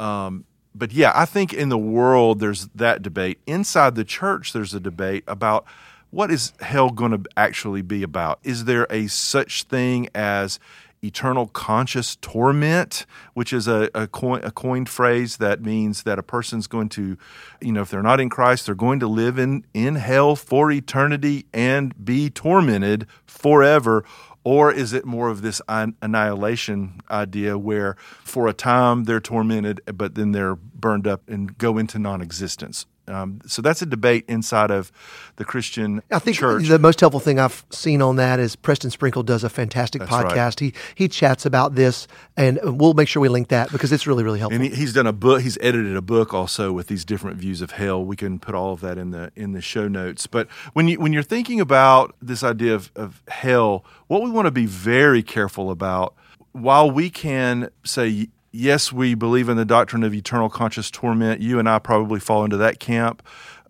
um, 0.00 0.44
but 0.74 0.92
yeah, 0.92 1.12
I 1.14 1.24
think 1.24 1.52
in 1.52 1.68
the 1.68 1.78
world 1.78 2.40
there's 2.40 2.66
that 2.74 3.00
debate. 3.00 3.38
Inside 3.46 3.94
the 3.94 4.04
church, 4.04 4.52
there's 4.52 4.74
a 4.74 4.80
debate 4.80 5.22
about 5.28 5.66
what 6.14 6.30
is 6.30 6.52
hell 6.60 6.90
going 6.90 7.10
to 7.10 7.28
actually 7.36 7.82
be 7.82 8.04
about. 8.04 8.38
Is 8.44 8.66
there 8.66 8.86
a 8.88 9.08
such 9.08 9.64
thing 9.64 10.08
as 10.14 10.60
eternal 11.02 11.48
conscious 11.48 12.14
torment, 12.16 13.04
which 13.34 13.52
is 13.52 13.66
a, 13.66 13.90
a, 13.96 14.06
coin, 14.06 14.40
a 14.44 14.52
coined 14.52 14.88
phrase 14.88 15.38
that 15.38 15.60
means 15.60 16.04
that 16.04 16.16
a 16.16 16.22
person's 16.22 16.68
going 16.68 16.88
to, 16.88 17.18
you 17.60 17.72
know, 17.72 17.82
if 17.82 17.90
they're 17.90 18.00
not 18.00 18.20
in 18.20 18.30
Christ, 18.30 18.66
they're 18.66 18.76
going 18.76 19.00
to 19.00 19.08
live 19.08 19.38
in, 19.38 19.66
in 19.74 19.96
hell 19.96 20.36
for 20.36 20.70
eternity 20.70 21.46
and 21.52 21.92
be 22.04 22.30
tormented 22.30 23.08
forever? 23.26 24.04
Or 24.44 24.70
is 24.70 24.92
it 24.92 25.04
more 25.04 25.30
of 25.30 25.42
this 25.42 25.60
annihilation 25.68 27.00
idea 27.10 27.58
where 27.58 27.96
for 28.22 28.46
a 28.46 28.52
time 28.52 29.04
they're 29.04 29.18
tormented, 29.18 29.80
but 29.92 30.14
then 30.14 30.30
they're 30.30 30.54
burned 30.54 31.08
up 31.08 31.28
and 31.28 31.58
go 31.58 31.76
into 31.76 31.98
non 31.98 32.20
existence? 32.20 32.86
Um, 33.06 33.40
so 33.46 33.60
that's 33.60 33.82
a 33.82 33.86
debate 33.86 34.24
inside 34.28 34.70
of 34.70 34.90
the 35.36 35.44
Christian 35.44 36.02
I 36.10 36.18
think 36.18 36.38
church. 36.38 36.68
the 36.68 36.78
most 36.78 37.00
helpful 37.00 37.20
thing 37.20 37.38
I've 37.38 37.64
seen 37.70 38.00
on 38.00 38.16
that 38.16 38.40
is 38.40 38.56
Preston 38.56 38.90
Sprinkle 38.90 39.22
does 39.22 39.44
a 39.44 39.48
fantastic 39.48 40.00
That's 40.00 40.12
right. 40.12 40.26
podcast. 40.26 40.60
He 40.60 40.72
he 40.94 41.08
chats 41.08 41.44
about 41.44 41.74
this, 41.74 42.06
and 42.36 42.58
we'll 42.62 42.94
make 42.94 43.08
sure 43.08 43.20
we 43.20 43.28
link 43.28 43.48
that 43.48 43.70
because 43.72 43.92
it's 43.92 44.06
really 44.06 44.24
really 44.24 44.38
helpful. 44.38 44.60
and 44.60 44.72
he, 44.72 44.74
he's 44.74 44.92
done 44.92 45.06
a 45.06 45.12
book. 45.12 45.42
He's 45.42 45.58
edited 45.60 45.96
a 45.96 46.02
book 46.02 46.32
also 46.32 46.72
with 46.72 46.86
these 46.86 47.04
different 47.04 47.36
views 47.36 47.60
of 47.60 47.72
hell. 47.72 48.04
We 48.04 48.16
can 48.16 48.38
put 48.38 48.54
all 48.54 48.72
of 48.72 48.80
that 48.80 48.96
in 48.98 49.10
the 49.10 49.30
in 49.36 49.52
the 49.52 49.60
show 49.60 49.88
notes. 49.88 50.26
But 50.26 50.48
when 50.72 50.88
you 50.88 50.98
when 50.98 51.12
you're 51.12 51.22
thinking 51.22 51.60
about 51.60 52.14
this 52.22 52.42
idea 52.42 52.74
of, 52.74 52.90
of 52.96 53.22
hell, 53.28 53.84
what 54.06 54.22
we 54.22 54.30
want 54.30 54.46
to 54.46 54.50
be 54.50 54.66
very 54.66 55.22
careful 55.22 55.70
about, 55.70 56.14
while 56.52 56.90
we 56.90 57.10
can 57.10 57.68
say 57.84 58.28
yes, 58.54 58.92
we 58.92 59.14
believe 59.14 59.48
in 59.48 59.56
the 59.56 59.64
doctrine 59.64 60.04
of 60.04 60.14
eternal 60.14 60.48
conscious 60.48 60.90
torment. 60.90 61.40
You 61.40 61.58
and 61.58 61.68
I 61.68 61.78
probably 61.78 62.20
fall 62.20 62.44
into 62.44 62.56
that 62.58 62.78
camp. 62.78 63.22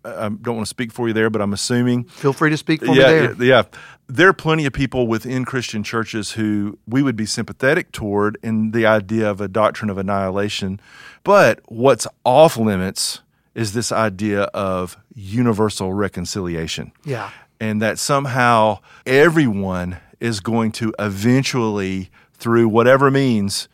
Uh, 0.03 0.09
I 0.09 0.29
don't 0.29 0.55
want 0.55 0.67
to 0.67 0.69
speak 0.69 0.91
for 0.91 1.07
you 1.07 1.13
there, 1.13 1.29
but 1.29 1.41
I'm 1.41 1.53
assuming 1.53 2.05
Feel 2.05 2.33
free 2.33 2.51
to 2.51 2.57
speak 2.57 2.81
for 2.81 2.87
yeah, 2.87 2.93
me 2.93 2.97
there. 2.97 3.33
Yeah, 3.33 3.35
yeah. 3.39 3.63
There 4.07 4.29
are 4.29 4.33
plenty 4.33 4.65
of 4.65 4.73
people 4.73 5.07
within 5.07 5.45
Christian 5.45 5.83
churches 5.83 6.33
who 6.33 6.77
we 6.87 7.01
would 7.01 7.15
be 7.15 7.25
sympathetic 7.25 7.91
toward 7.91 8.37
in 8.43 8.71
the 8.71 8.85
idea 8.85 9.29
of 9.29 9.41
a 9.41 9.47
doctrine 9.47 9.89
of 9.89 9.97
annihilation. 9.97 10.79
But 11.23 11.59
what's 11.65 12.05
off 12.23 12.55
limits 12.55 13.21
is 13.55 13.73
this 13.73 13.91
idea 13.91 14.43
of 14.43 14.97
universal 15.15 15.93
reconciliation. 15.93 16.91
Yeah. 17.03 17.31
And 17.59 17.81
that 17.81 17.97
somehow 17.97 18.79
everyone 19.07 19.97
is 20.19 20.39
going 20.39 20.71
to 20.73 20.93
eventually, 20.99 22.11
through 22.33 22.67
whatever 22.67 23.09
means, 23.09 23.67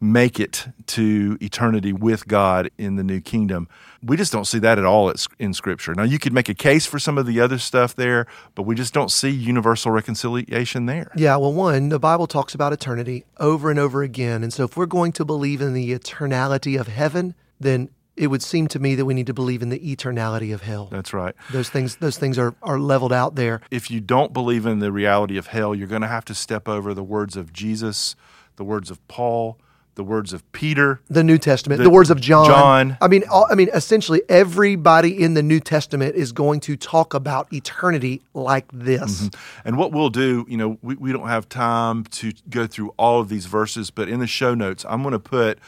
make 0.00 0.38
it 0.38 0.68
to 0.86 1.38
eternity 1.40 1.92
with 1.92 2.28
God 2.28 2.70
in 2.76 2.96
the 2.96 3.04
new 3.04 3.20
kingdom. 3.20 3.68
We 4.02 4.16
just 4.16 4.32
don't 4.32 4.44
see 4.44 4.58
that 4.58 4.78
at 4.78 4.84
all 4.84 5.12
in 5.38 5.54
Scripture. 5.54 5.94
Now, 5.94 6.02
you 6.02 6.18
could 6.18 6.32
make 6.32 6.48
a 6.48 6.54
case 6.54 6.84
for 6.84 6.98
some 6.98 7.16
of 7.16 7.26
the 7.26 7.40
other 7.40 7.58
stuff 7.58 7.94
there, 7.94 8.26
but 8.54 8.64
we 8.64 8.74
just 8.74 8.92
don't 8.92 9.10
see 9.10 9.30
universal 9.30 9.90
reconciliation 9.92 10.86
there. 10.86 11.10
Yeah, 11.16 11.36
well, 11.36 11.52
one, 11.52 11.88
the 11.88 11.98
Bible 11.98 12.26
talks 12.26 12.54
about 12.54 12.72
eternity 12.72 13.24
over 13.38 13.70
and 13.70 13.78
over 13.78 14.02
again. 14.02 14.42
And 14.42 14.52
so 14.52 14.64
if 14.64 14.76
we're 14.76 14.86
going 14.86 15.12
to 15.12 15.24
believe 15.24 15.60
in 15.60 15.72
the 15.72 15.98
eternality 15.98 16.78
of 16.78 16.88
heaven, 16.88 17.34
then 17.58 17.88
it 18.16 18.28
would 18.28 18.42
seem 18.42 18.68
to 18.68 18.78
me 18.78 18.94
that 18.94 19.04
we 19.04 19.14
need 19.14 19.26
to 19.26 19.34
believe 19.34 19.62
in 19.62 19.70
the 19.70 19.78
eternality 19.78 20.54
of 20.54 20.62
hell. 20.62 20.88
That's 20.90 21.12
right. 21.12 21.34
Those 21.50 21.68
things 21.68 21.96
those 21.96 22.16
things 22.16 22.38
are, 22.38 22.54
are 22.62 22.78
leveled 22.78 23.12
out 23.12 23.34
there. 23.34 23.60
If 23.70 23.90
you 23.90 24.00
don't 24.00 24.32
believe 24.32 24.66
in 24.66 24.78
the 24.78 24.92
reality 24.92 25.36
of 25.36 25.48
hell, 25.48 25.74
you're 25.74 25.88
going 25.88 26.02
to 26.02 26.08
have 26.08 26.24
to 26.26 26.34
step 26.34 26.68
over 26.68 26.94
the 26.94 27.02
words 27.02 27.36
of 27.36 27.52
Jesus, 27.52 28.14
the 28.56 28.64
words 28.64 28.90
of 28.90 29.06
Paul, 29.08 29.58
the 29.94 30.04
words 30.04 30.32
of 30.32 30.50
Peter, 30.52 31.00
the 31.08 31.24
New 31.24 31.38
Testament, 31.38 31.78
the, 31.78 31.84
The- 31.84 31.90
words 31.90 32.10
of 32.10 32.20
John. 32.20 32.46
John. 32.46 32.98
I 33.00 33.08
mean, 33.08 33.24
all, 33.30 33.46
I 33.50 33.54
mean, 33.54 33.68
essentially, 33.72 34.22
everybody 34.28 35.22
in 35.22 35.34
the 35.34 35.42
New 35.42 35.60
Testament 35.60 36.14
is 36.16 36.32
going 36.32 36.60
to 36.60 36.76
talk 36.76 37.14
about 37.14 37.52
eternity 37.52 38.22
like 38.34 38.66
this. 38.72 39.22
Mm-hmm. 39.22 39.68
And 39.68 39.78
what 39.78 39.92
we'll 39.92 40.10
do, 40.10 40.44
you 40.48 40.56
know, 40.56 40.78
we, 40.82 40.94
we 40.96 41.12
don't 41.12 41.28
have 41.28 41.48
time 41.48 42.04
to 42.04 42.32
go 42.50 42.66
through 42.66 42.94
all 42.96 43.20
of 43.20 43.28
these 43.28 43.46
verses, 43.46 43.90
but 43.90 44.08
in 44.08 44.20
the 44.20 44.26
show 44.26 44.54
notes, 44.54 44.84
I'm 44.88 45.02
going 45.02 45.12
to 45.12 45.18
put 45.18 45.58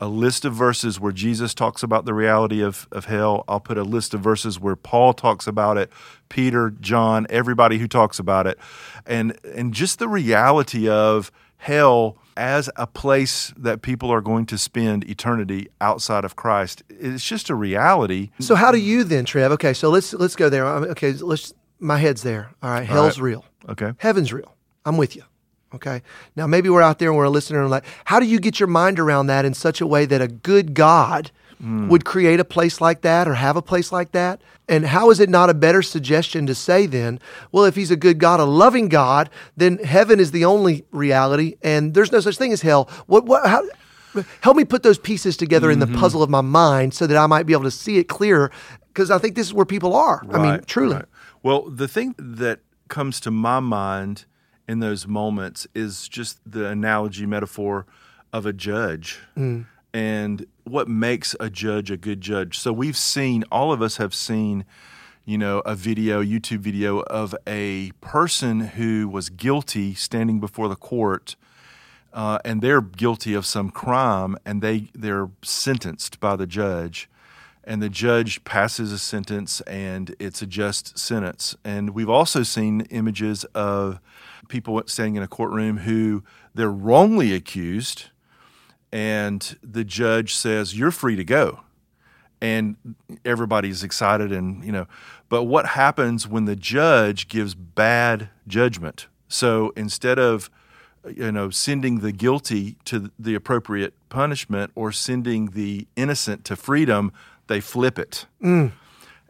a 0.00 0.08
list 0.08 0.44
of 0.44 0.52
verses 0.52 0.98
where 0.98 1.12
Jesus 1.12 1.54
talks 1.54 1.84
about 1.84 2.06
the 2.06 2.14
reality 2.14 2.60
of, 2.60 2.88
of 2.90 3.04
hell. 3.04 3.44
I'll 3.46 3.60
put 3.60 3.78
a 3.78 3.84
list 3.84 4.14
of 4.14 4.20
verses 4.20 4.58
where 4.58 4.74
Paul 4.74 5.12
talks 5.12 5.46
about 5.46 5.78
it, 5.78 5.92
Peter, 6.28 6.70
John, 6.70 7.24
everybody 7.30 7.78
who 7.78 7.86
talks 7.86 8.18
about 8.18 8.48
it. 8.48 8.58
And 9.06 9.38
and 9.54 9.72
just 9.72 10.00
the 10.00 10.08
reality 10.08 10.88
of 10.88 11.30
hell 11.58 12.16
as 12.36 12.70
a 12.76 12.86
place 12.86 13.52
that 13.56 13.82
people 13.82 14.10
are 14.10 14.20
going 14.20 14.46
to 14.46 14.58
spend 14.58 15.04
eternity 15.08 15.68
outside 15.80 16.24
of 16.24 16.36
Christ. 16.36 16.82
It's 16.88 17.24
just 17.24 17.50
a 17.50 17.54
reality. 17.54 18.30
So, 18.40 18.54
how 18.54 18.72
do 18.72 18.78
you 18.78 19.04
then, 19.04 19.24
Trev? 19.24 19.52
Okay, 19.52 19.72
so 19.72 19.90
let's 19.90 20.12
let's 20.14 20.36
go 20.36 20.48
there. 20.48 20.66
Okay, 20.66 21.12
let's. 21.12 21.54
My 21.78 21.98
head's 21.98 22.22
there. 22.22 22.50
All 22.62 22.70
right, 22.70 22.86
hell's 22.86 23.18
right. 23.18 23.24
real. 23.24 23.44
Okay. 23.68 23.92
Heaven's 23.98 24.32
real. 24.32 24.54
I'm 24.84 24.96
with 24.96 25.16
you. 25.16 25.24
Okay. 25.74 26.02
Now, 26.36 26.46
maybe 26.46 26.68
we're 26.68 26.82
out 26.82 26.98
there 26.98 27.08
and 27.08 27.16
we're 27.16 27.28
listening 27.28 27.60
and 27.60 27.70
like, 27.70 27.84
how 28.04 28.20
do 28.20 28.26
you 28.26 28.38
get 28.38 28.60
your 28.60 28.66
mind 28.66 28.98
around 28.98 29.26
that 29.28 29.44
in 29.44 29.54
such 29.54 29.80
a 29.80 29.86
way 29.86 30.04
that 30.06 30.20
a 30.20 30.28
good 30.28 30.74
God 30.74 31.30
Hmm. 31.62 31.88
would 31.88 32.04
create 32.04 32.40
a 32.40 32.44
place 32.44 32.80
like 32.80 33.02
that 33.02 33.28
or 33.28 33.34
have 33.34 33.56
a 33.56 33.62
place 33.62 33.92
like 33.92 34.10
that? 34.12 34.42
And 34.68 34.84
how 34.84 35.10
is 35.10 35.20
it 35.20 35.30
not 35.30 35.48
a 35.48 35.54
better 35.54 35.80
suggestion 35.80 36.44
to 36.46 36.56
say 36.56 36.86
then, 36.86 37.20
well, 37.52 37.64
if 37.64 37.76
he's 37.76 37.92
a 37.92 37.96
good 37.96 38.18
God, 38.18 38.40
a 38.40 38.44
loving 38.44 38.88
God, 38.88 39.30
then 39.56 39.78
heaven 39.78 40.18
is 40.18 40.32
the 40.32 40.44
only 40.44 40.84
reality 40.90 41.54
and 41.62 41.94
there's 41.94 42.10
no 42.10 42.18
such 42.18 42.36
thing 42.36 42.52
as 42.52 42.62
hell? 42.62 42.90
What, 43.06 43.26
what, 43.26 43.46
how, 43.46 43.62
help 44.40 44.56
me 44.56 44.64
put 44.64 44.82
those 44.82 44.98
pieces 44.98 45.36
together 45.36 45.70
in 45.70 45.78
the 45.78 45.86
mm-hmm. 45.86 46.00
puzzle 46.00 46.20
of 46.20 46.30
my 46.30 46.40
mind 46.40 46.94
so 46.94 47.06
that 47.06 47.16
I 47.16 47.28
might 47.28 47.46
be 47.46 47.52
able 47.52 47.62
to 47.62 47.70
see 47.70 47.98
it 47.98 48.08
clearer 48.08 48.50
because 48.88 49.12
I 49.12 49.18
think 49.18 49.36
this 49.36 49.46
is 49.46 49.54
where 49.54 49.64
people 49.64 49.94
are. 49.94 50.26
I 50.32 50.38
mean, 50.38 50.64
truly. 50.66 50.96
right. 50.96 51.04
Well, 51.44 51.70
the 51.70 51.86
thing 51.86 52.16
that 52.18 52.58
comes 52.88 53.20
to 53.20 53.30
my 53.30 53.60
mind 53.60 54.24
in 54.66 54.80
those 54.80 55.06
moments 55.06 55.68
is 55.76 56.08
just 56.08 56.40
the 56.44 56.66
analogy 56.66 57.24
metaphor 57.24 57.86
of 58.32 58.46
a 58.46 58.52
judge 58.52 59.20
mm. 59.36 59.64
And 59.92 60.46
what 60.64 60.88
makes 60.88 61.36
a 61.40 61.50
judge 61.50 61.90
a 61.90 61.96
good 61.96 62.20
judge. 62.20 62.58
So 62.58 62.72
we've 62.72 62.96
seen, 62.96 63.44
all 63.50 63.72
of 63.72 63.82
us 63.82 63.96
have 63.96 64.14
seen, 64.14 64.64
you 65.24 65.38
know, 65.38 65.60
a 65.60 65.74
video, 65.74 66.22
YouTube 66.22 66.58
video 66.58 67.00
of 67.00 67.34
a 67.46 67.90
person 68.00 68.60
who 68.60 69.08
was 69.08 69.28
guilty 69.28 69.94
standing 69.94 70.40
before 70.40 70.68
the 70.68 70.76
court. 70.76 71.36
Uh, 72.12 72.38
and 72.44 72.60
they're 72.60 72.82
guilty 72.82 73.32
of 73.32 73.46
some 73.46 73.70
crime, 73.70 74.36
and 74.44 74.60
they 74.60 74.88
they're 74.92 75.30
sentenced 75.42 76.20
by 76.20 76.36
the 76.36 76.46
judge, 76.46 77.08
and 77.64 77.80
the 77.80 77.88
judge 77.88 78.44
passes 78.44 78.92
a 78.92 78.98
sentence, 78.98 79.62
and 79.62 80.14
it's 80.18 80.42
a 80.42 80.46
just 80.46 80.98
sentence. 80.98 81.56
And 81.64 81.94
we've 81.94 82.10
also 82.10 82.42
seen 82.42 82.82
images 82.90 83.44
of 83.54 83.98
people 84.48 84.82
standing 84.84 85.16
in 85.16 85.22
a 85.22 85.28
courtroom 85.28 85.78
who 85.78 86.22
they're 86.54 86.70
wrongly 86.70 87.32
accused, 87.32 88.10
and 88.92 89.56
the 89.62 89.84
judge 89.84 90.34
says 90.34 90.76
you're 90.76 90.90
free 90.90 91.16
to 91.16 91.24
go 91.24 91.60
and 92.40 92.76
everybody's 93.24 93.82
excited 93.82 94.32
and 94.32 94.64
you 94.64 94.72
know 94.72 94.86
but 95.28 95.44
what 95.44 95.66
happens 95.66 96.28
when 96.28 96.44
the 96.44 96.56
judge 96.56 97.28
gives 97.28 97.54
bad 97.54 98.28
judgment 98.46 99.06
so 99.28 99.72
instead 99.76 100.18
of 100.18 100.50
you 101.16 101.32
know 101.32 101.48
sending 101.50 102.00
the 102.00 102.12
guilty 102.12 102.76
to 102.84 103.10
the 103.18 103.34
appropriate 103.34 103.94
punishment 104.08 104.70
or 104.74 104.92
sending 104.92 105.46
the 105.50 105.86
innocent 105.96 106.44
to 106.44 106.54
freedom 106.56 107.12
they 107.46 107.60
flip 107.60 107.98
it 107.98 108.26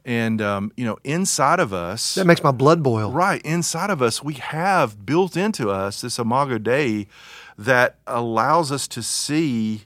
and 0.04 0.42
um, 0.42 0.72
you 0.76 0.84
know 0.84 0.98
inside 1.04 1.60
of 1.60 1.72
us 1.72 2.16
That 2.16 2.26
makes 2.26 2.42
my 2.42 2.50
blood 2.50 2.82
boil. 2.82 3.12
Right. 3.12 3.40
Inside 3.42 3.88
of 3.90 4.02
us, 4.02 4.20
we 4.22 4.34
have 4.34 5.06
built 5.06 5.36
into 5.36 5.70
us 5.70 6.00
this 6.00 6.18
imago 6.18 6.58
Dei 6.58 7.06
that 7.64 7.96
allows 8.06 8.72
us 8.72 8.88
to 8.88 9.02
see 9.02 9.82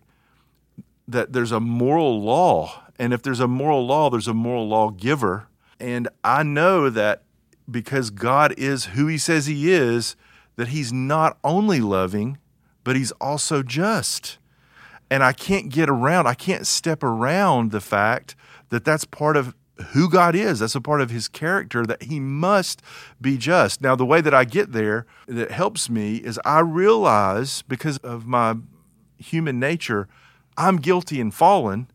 that 1.06 1.32
there's 1.32 1.52
a 1.52 1.60
moral 1.60 2.22
law. 2.22 2.84
And 2.98 3.12
if 3.12 3.22
there's 3.22 3.40
a 3.40 3.48
moral 3.48 3.86
law, 3.86 4.10
there's 4.10 4.28
a 4.28 4.34
moral 4.34 4.66
lawgiver. 4.68 5.48
And 5.78 6.08
I 6.24 6.42
know 6.42 6.88
that 6.88 7.22
because 7.70 8.10
God 8.10 8.54
is 8.56 8.86
who 8.86 9.06
he 9.06 9.18
says 9.18 9.46
he 9.46 9.70
is, 9.70 10.16
that 10.56 10.68
he's 10.68 10.92
not 10.92 11.36
only 11.44 11.80
loving, 11.80 12.38
but 12.82 12.96
he's 12.96 13.12
also 13.12 13.62
just. 13.62 14.38
And 15.10 15.22
I 15.22 15.32
can't 15.32 15.68
get 15.68 15.90
around, 15.90 16.26
I 16.26 16.34
can't 16.34 16.66
step 16.66 17.02
around 17.02 17.72
the 17.72 17.80
fact 17.80 18.34
that 18.70 18.84
that's 18.84 19.04
part 19.04 19.36
of 19.36 19.54
who 19.92 20.08
God 20.08 20.34
is. 20.34 20.60
That's 20.60 20.74
a 20.74 20.80
part 20.80 21.00
of 21.00 21.10
his 21.10 21.28
character 21.28 21.84
that 21.84 22.04
he 22.04 22.18
must 22.20 22.82
be 23.20 23.36
just. 23.36 23.80
Now, 23.80 23.94
the 23.94 24.06
way 24.06 24.20
that 24.20 24.34
I 24.34 24.44
get 24.44 24.72
there 24.72 25.06
that 25.26 25.50
helps 25.50 25.90
me 25.90 26.16
is 26.16 26.40
I 26.44 26.60
realize 26.60 27.62
because 27.62 27.98
of 27.98 28.26
my 28.26 28.56
human 29.18 29.58
nature, 29.58 30.08
I'm 30.56 30.76
guilty 30.76 31.20
and 31.20 31.32
fallen. 31.32 31.88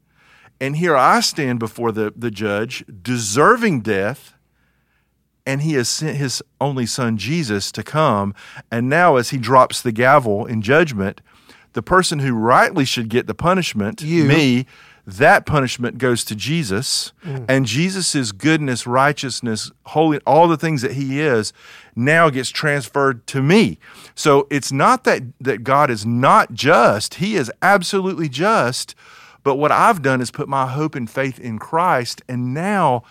And 0.60 0.76
here 0.76 0.96
I 0.96 1.22
stand 1.22 1.60
before 1.60 1.92
the, 1.92 2.14
the 2.16 2.30
judge, 2.30 2.86
deserving 3.02 3.82
death, 3.82 4.36
and 5.44 5.64
he 5.64 5.74
has 5.74 5.90
sent 5.90 6.18
his 6.18 6.44
only 6.60 6.86
son 6.86 7.18
Jesus 7.18 7.72
to 7.72 7.84
come. 7.84 8.36
And 8.70 8.88
now, 8.88 9.16
as 9.16 9.32
he 9.32 9.40
drops 9.40 9.82
the 9.82 9.92
gavel 9.92 10.46
in 10.46 10.62
judgment, 10.62 11.22
the 11.74 11.82
person 11.82 12.20
who 12.20 12.34
rightly 12.34 12.86
should 12.86 13.10
get 13.10 13.26
the 13.26 13.34
punishment, 13.34 14.02
You. 14.02 14.26
me, 14.26 14.68
that 15.06 15.46
punishment 15.46 15.98
goes 15.98 16.24
to 16.26 16.36
Jesus. 16.36 17.12
Mm. 17.26 17.46
And 17.50 17.66
Jesus' 17.66 18.32
goodness, 18.32 18.86
righteousness, 18.86 19.72
holy, 19.88 20.20
all 20.26 20.48
the 20.48 20.58
things 20.58 20.82
that 20.82 20.94
he 20.94 21.20
is, 21.20 21.54
now 21.96 22.30
gets 22.30 22.50
transferred 22.50 23.26
to 23.28 23.42
me. 23.42 23.80
So 24.16 24.48
it's 24.50 24.72
not 24.72 25.04
that, 25.04 25.24
that 25.40 25.64
God 25.64 25.90
is 25.90 26.06
not 26.06 26.54
just, 26.54 27.16
he 27.16 27.36
is 27.36 27.52
absolutely 27.62 28.30
just. 28.30 28.96
But 29.44 29.56
what 29.56 29.72
I've 29.72 30.02
done 30.02 30.22
is 30.22 30.30
put 30.30 30.48
my 30.48 30.68
hope 30.68 30.96
and 30.96 31.10
faith 31.10 31.40
in 31.40 31.58
Christ, 31.58 32.22
and 32.28 32.54
now 32.54 33.04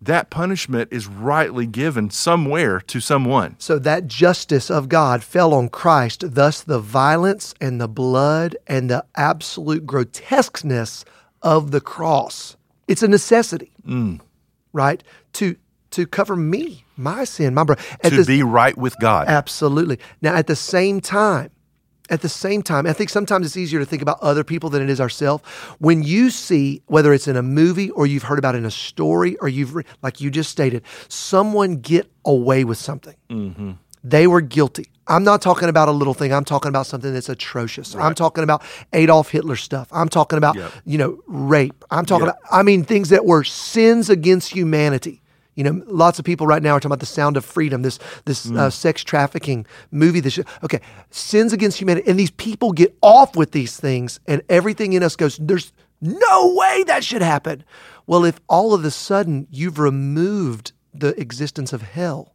that 0.00 0.30
punishment 0.30 0.92
is 0.92 1.06
rightly 1.06 1.66
given 1.66 2.10
somewhere 2.10 2.80
to 2.82 3.00
someone. 3.00 3.56
So 3.58 3.78
that 3.80 4.06
justice 4.06 4.70
of 4.70 4.88
God 4.88 5.24
fell 5.24 5.52
on 5.54 5.70
Christ, 5.70 6.34
thus 6.34 6.60
the 6.60 6.78
violence 6.78 7.54
and 7.60 7.80
the 7.80 7.88
blood 7.88 8.56
and 8.66 8.88
the 8.90 9.04
absolute 9.16 9.86
grotesqueness 9.86 11.04
of 11.42 11.70
the 11.70 11.80
cross 11.80 12.56
It's 12.86 13.02
a 13.02 13.08
necessity, 13.08 13.72
mm. 13.86 14.20
right? 14.72 15.02
To 15.34 15.56
to 15.90 16.06
cover 16.06 16.36
me, 16.36 16.84
my 16.96 17.24
sin, 17.24 17.54
my 17.54 17.64
brother. 17.64 17.82
to 18.02 18.24
be 18.24 18.42
right 18.42 18.76
with 18.76 18.98
God. 19.00 19.26
Absolutely. 19.28 19.98
Now, 20.20 20.34
at 20.34 20.46
the 20.46 20.56
same 20.56 21.00
time, 21.00 21.50
at 22.10 22.22
the 22.22 22.28
same 22.28 22.62
time, 22.62 22.86
I 22.86 22.92
think 22.92 23.10
sometimes 23.10 23.46
it's 23.46 23.56
easier 23.56 23.80
to 23.80 23.86
think 23.86 24.02
about 24.02 24.20
other 24.20 24.44
people 24.44 24.70
than 24.70 24.82
it 24.82 24.90
is 24.90 25.00
ourselves. 25.00 25.44
When 25.78 26.02
you 26.02 26.30
see, 26.30 26.82
whether 26.86 27.12
it's 27.12 27.28
in 27.28 27.36
a 27.36 27.42
movie 27.42 27.90
or 27.90 28.06
you've 28.06 28.22
heard 28.22 28.38
about 28.38 28.54
it 28.54 28.58
in 28.58 28.64
a 28.64 28.70
story 28.70 29.36
or 29.36 29.48
you've, 29.48 29.74
re- 29.74 29.84
like 30.02 30.20
you 30.20 30.30
just 30.30 30.50
stated, 30.50 30.82
someone 31.08 31.76
get 31.76 32.10
away 32.24 32.64
with 32.64 32.78
something. 32.78 33.16
Mm-hmm. 33.28 33.72
They 34.04 34.26
were 34.26 34.40
guilty. 34.40 34.86
I'm 35.06 35.24
not 35.24 35.40
talking 35.40 35.68
about 35.70 35.88
a 35.88 35.92
little 35.92 36.12
thing. 36.12 36.32
I'm 36.34 36.44
talking 36.44 36.68
about 36.68 36.86
something 36.86 37.14
that's 37.14 37.30
atrocious. 37.30 37.94
I'm 37.94 38.14
talking 38.14 38.44
about 38.44 38.62
Adolf 38.92 39.30
Hitler 39.30 39.56
stuff. 39.56 39.88
I'm 39.90 40.08
talking 40.10 40.36
about, 40.36 40.56
Yep. 40.56 40.72
you 40.84 40.98
know, 40.98 41.18
rape. 41.26 41.82
I'm 41.90 42.04
talking 42.04 42.26
Yep. 42.26 42.38
about, 42.42 42.58
I 42.58 42.62
mean, 42.62 42.84
things 42.84 43.08
that 43.08 43.24
were 43.24 43.42
sins 43.42 44.10
against 44.10 44.50
humanity. 44.50 45.22
You 45.54 45.64
know, 45.64 45.82
lots 45.86 46.18
of 46.20 46.24
people 46.26 46.46
right 46.46 46.62
now 46.62 46.72
are 46.74 46.78
talking 46.78 46.90
about 46.92 47.00
the 47.00 47.06
Sound 47.06 47.36
of 47.36 47.44
Freedom, 47.44 47.82
this 47.82 47.98
this 48.26 48.46
Mm. 48.46 48.58
uh, 48.58 48.70
sex 48.70 49.02
trafficking 49.02 49.66
movie. 49.90 50.20
This 50.20 50.38
okay, 50.62 50.80
sins 51.10 51.52
against 51.52 51.80
humanity, 51.80 52.08
and 52.08 52.16
these 52.18 52.30
people 52.30 52.70
get 52.72 52.96
off 53.02 53.34
with 53.34 53.50
these 53.52 53.76
things, 53.76 54.20
and 54.28 54.42
everything 54.48 54.92
in 54.92 55.02
us 55.02 55.16
goes, 55.16 55.36
"There's 55.42 55.72
no 56.00 56.54
way 56.54 56.84
that 56.86 57.02
should 57.02 57.22
happen." 57.22 57.64
Well, 58.06 58.24
if 58.24 58.38
all 58.48 58.72
of 58.72 58.84
a 58.84 58.90
sudden 58.92 59.48
you've 59.50 59.80
removed 59.80 60.70
the 60.94 61.18
existence 61.20 61.72
of 61.72 61.82
hell 61.82 62.34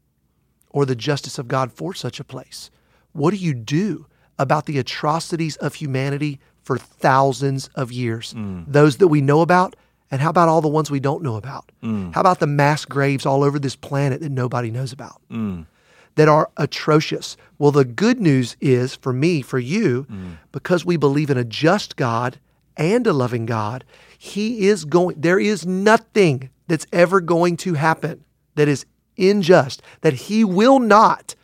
or 0.74 0.86
the 0.86 0.96
justice 0.96 1.40
of 1.40 1.48
God 1.48 1.72
for 1.72 1.94
such 1.94 2.20
a 2.20 2.24
place, 2.26 2.70
what 3.14 3.32
do 3.32 3.38
you 3.38 3.54
do 3.54 4.08
about 4.38 4.66
the 4.66 4.80
atrocities 4.80 5.56
of 5.58 5.76
humanity 5.76 6.40
for 6.64 6.78
thousands 6.78 7.70
of 7.76 7.92
years? 7.92 8.34
Mm. 8.34 8.66
Those 8.68 8.98
that 8.98 9.08
we 9.08 9.22
know 9.22 9.42
about, 9.42 9.76
and 10.12 10.20
how 10.20 10.30
about 10.30 10.50
all 10.50 10.62
the 10.62 10.68
ones 10.68 10.92
we 10.92 11.00
don't 11.00 11.24
know 11.24 11.36
about? 11.36 11.72
Mm. 11.82 12.14
How 12.14 12.22
about 12.22 12.40
the 12.40 12.48
mass 12.48 12.84
graves 12.84 13.26
all 13.26 13.44
over 13.44 13.60
this 13.60 13.76
planet 13.76 14.20
that 14.22 14.32
nobody 14.32 14.72
knows 14.72 14.92
about? 14.92 15.22
Mm. 15.32 15.68
That 16.16 16.28
are 16.28 16.50
atrocious. 16.58 17.38
Well, 17.58 17.72
the 17.72 17.86
good 17.86 18.20
news 18.20 18.56
is 18.62 18.96
for 18.96 19.14
me, 19.14 19.42
for 19.42 19.58
you, 19.58 20.06
because 20.52 20.86
we 20.86 20.96
believe 20.96 21.32
in 21.32 21.38
a 21.38 21.44
just 21.44 21.96
God 21.96 22.40
and 22.78 23.08
a 23.08 23.14
loving 23.14 23.48
God, 23.48 23.84
He 24.18 24.68
is 24.68 24.86
going, 24.86 25.20
there 25.20 25.40
is 25.40 25.66
nothing 25.66 26.50
that's 26.68 26.86
ever 26.94 27.20
going 27.20 27.58
to 27.58 27.74
happen 27.74 28.24
that 28.56 28.68
is 28.68 28.86
unjust, 29.18 29.82
that 30.02 30.14
He 30.14 30.44
will 30.44 30.80
not 30.80 31.36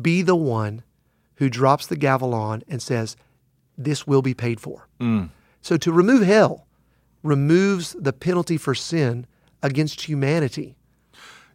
be 0.00 0.22
the 0.22 0.36
one 0.36 0.82
who 1.36 1.48
drops 1.48 1.86
the 1.86 1.96
gavel 1.96 2.34
on 2.34 2.62
and 2.68 2.80
says, 2.82 3.16
This 3.76 4.06
will 4.06 4.22
be 4.22 4.34
paid 4.34 4.60
for. 4.60 4.88
Mm. 5.00 5.30
So 5.62 5.76
to 5.76 5.92
remove 5.92 6.22
hell 6.22 6.66
removes 7.22 7.94
the 7.98 8.12
penalty 8.12 8.56
for 8.56 8.74
sin 8.74 9.26
against 9.62 10.02
humanity 10.02 10.76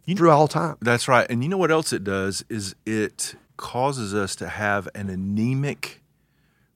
you 0.04 0.14
through 0.14 0.30
all 0.30 0.48
time. 0.48 0.76
That's 0.80 1.08
right. 1.08 1.26
And 1.28 1.42
you 1.42 1.48
know 1.48 1.58
what 1.58 1.70
else 1.72 1.92
it 1.92 2.04
does 2.04 2.44
is 2.48 2.76
it 2.86 3.34
causes 3.56 4.14
us 4.14 4.36
to 4.36 4.48
have 4.48 4.88
an 4.94 5.10
anemic, 5.10 6.02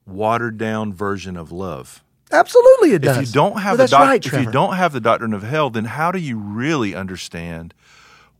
watered 0.07 0.59
down 0.59 0.93
version 0.93 1.37
of 1.37 1.53
love. 1.53 2.03
Absolutely, 2.33 2.93
it 2.93 3.03
does. 3.03 3.19
If 3.19 3.27
you 3.27 3.33
don't 3.33 3.61
have 3.61 3.79
Well, 3.79 3.87
the 3.87 3.91
doc- 3.91 4.01
right, 4.01 4.27
if 4.27 4.33
you 4.33 4.51
don't 4.51 4.75
have 4.77 4.93
the 4.93 5.01
doctrine 5.01 5.33
of 5.33 5.43
hell, 5.43 5.71
then 5.71 5.85
how 5.85 6.13
do 6.13 6.19
you 6.19 6.39
really 6.39 6.95
understand 6.95 7.75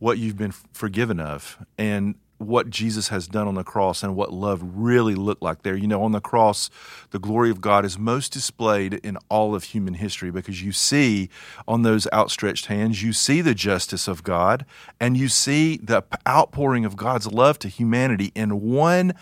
what 0.01 0.19
you've 0.19 0.37
been 0.37 0.53
forgiven 0.73 1.21
of 1.21 1.65
and 1.79 2.17
what 2.39 2.71
Jesus 2.71 3.09
has 3.09 3.29
done 3.29 3.47
on 3.47 3.55
the 3.55 3.63
cross 3.63 4.03
and 4.03 4.17
what 4.17 4.33
love 4.33 4.63
really 4.65 5.15
looked 5.15 5.43
like 5.43 5.63
there? 5.63 5.77
You 5.77 5.87
know, 5.87 6.03
on 6.03 6.13
the 6.13 6.23
cross, 6.23 6.71
the 7.11 7.19
glory 7.19 7.51
of 7.51 7.61
God 7.61 7.85
is 7.85 7.99
most 7.99 8.33
displayed 8.33 8.95
in 8.95 9.19
all 9.29 9.55
of 9.55 9.65
human 9.65 9.95
history 9.95 10.31
because 10.31 10.63
you 10.63 10.73
see 10.73 11.29
on 11.69 11.83
those 11.83 12.09
outstretched 12.13 12.67
hands, 12.67 13.03
you 13.03 13.13
see 13.13 13.43
the 13.43 13.55
justice 13.55 14.09
of 14.09 14.25
God 14.25 14.65
and 14.99 15.19
you 15.19 15.29
see 15.29 15.77
the 15.77 16.03
outpouring 16.27 16.87
of 16.87 16.97
God's 16.97 17.27
love 17.27 17.59
to 17.61 17.69
humanity 17.69 18.33
in 18.35 18.63
one 18.63 19.13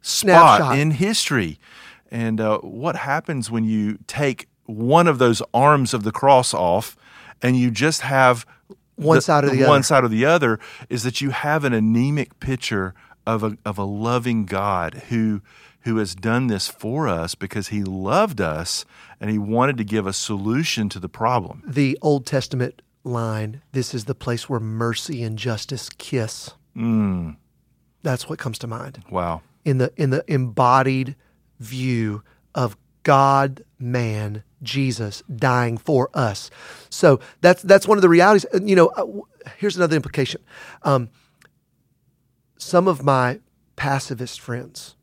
spot 0.00 0.58
Snapshot. 0.58 0.78
in 0.78 0.92
history. 0.92 1.58
And 2.12 2.40
uh, 2.40 2.58
what 2.60 2.94
happens 2.94 3.50
when 3.50 3.64
you 3.64 3.98
take 4.06 4.48
one 4.66 5.08
of 5.08 5.18
those 5.18 5.42
arms 5.52 5.94
of 5.94 6.04
the 6.04 6.12
cross 6.12 6.54
off 6.54 6.96
and 7.42 7.56
you 7.56 7.72
just 7.72 8.02
have 8.02 8.46
One 8.98 9.20
side 9.20 9.44
or 9.44 9.50
the 9.50 9.62
one 9.62 9.70
other. 9.70 9.82
side 9.82 10.04
or 10.04 10.08
the 10.08 10.24
other 10.24 10.58
is 10.88 11.02
that 11.04 11.20
you 11.20 11.30
have 11.30 11.64
an 11.64 11.72
anemic 11.72 12.40
picture 12.40 12.94
of 13.26 13.42
a, 13.42 13.56
of 13.64 13.78
a 13.78 13.84
loving 13.84 14.44
God 14.44 14.94
who 15.08 15.40
who 15.82 15.96
has 15.98 16.14
done 16.14 16.48
this 16.48 16.68
for 16.68 17.06
us 17.08 17.34
because 17.34 17.68
he 17.68 17.82
loved 17.84 18.40
us 18.40 18.84
and 19.20 19.30
he 19.30 19.38
wanted 19.38 19.76
to 19.78 19.84
give 19.84 20.06
a 20.06 20.12
solution 20.12 20.88
to 20.88 20.98
the 20.98 21.08
problem. 21.08 21.62
the 21.66 21.96
Old 22.02 22.26
Testament 22.26 22.82
line, 23.04 23.62
this 23.72 23.94
is 23.94 24.04
the 24.04 24.14
place 24.14 24.48
where 24.48 24.60
mercy 24.60 25.22
and 25.22 25.38
justice 25.38 25.88
kiss. 25.96 26.50
Mm. 26.76 27.36
That's 28.02 28.28
what 28.28 28.38
comes 28.38 28.58
to 28.58 28.66
mind. 28.66 29.02
Wow. 29.10 29.42
in 29.64 29.78
the 29.78 29.92
in 29.96 30.10
the 30.10 30.24
embodied 30.26 31.14
view 31.60 32.22
of 32.54 32.76
God 33.02 33.62
man 33.78 34.42
Jesus 34.62 35.22
dying 35.34 35.78
for 35.78 36.10
us. 36.14 36.50
So 36.90 37.20
that's 37.40 37.62
that's 37.62 37.86
one 37.86 37.98
of 37.98 38.02
the 38.02 38.08
realities. 38.08 38.46
You 38.52 38.76
know, 38.76 38.86
uh, 38.88 39.06
here's 39.58 39.76
another 39.76 39.96
implication. 39.96 40.40
Um, 40.82 41.10
some 42.58 42.88
of 42.88 43.04
my 43.04 43.40
pacifist 43.76 44.40
friends 44.40 44.96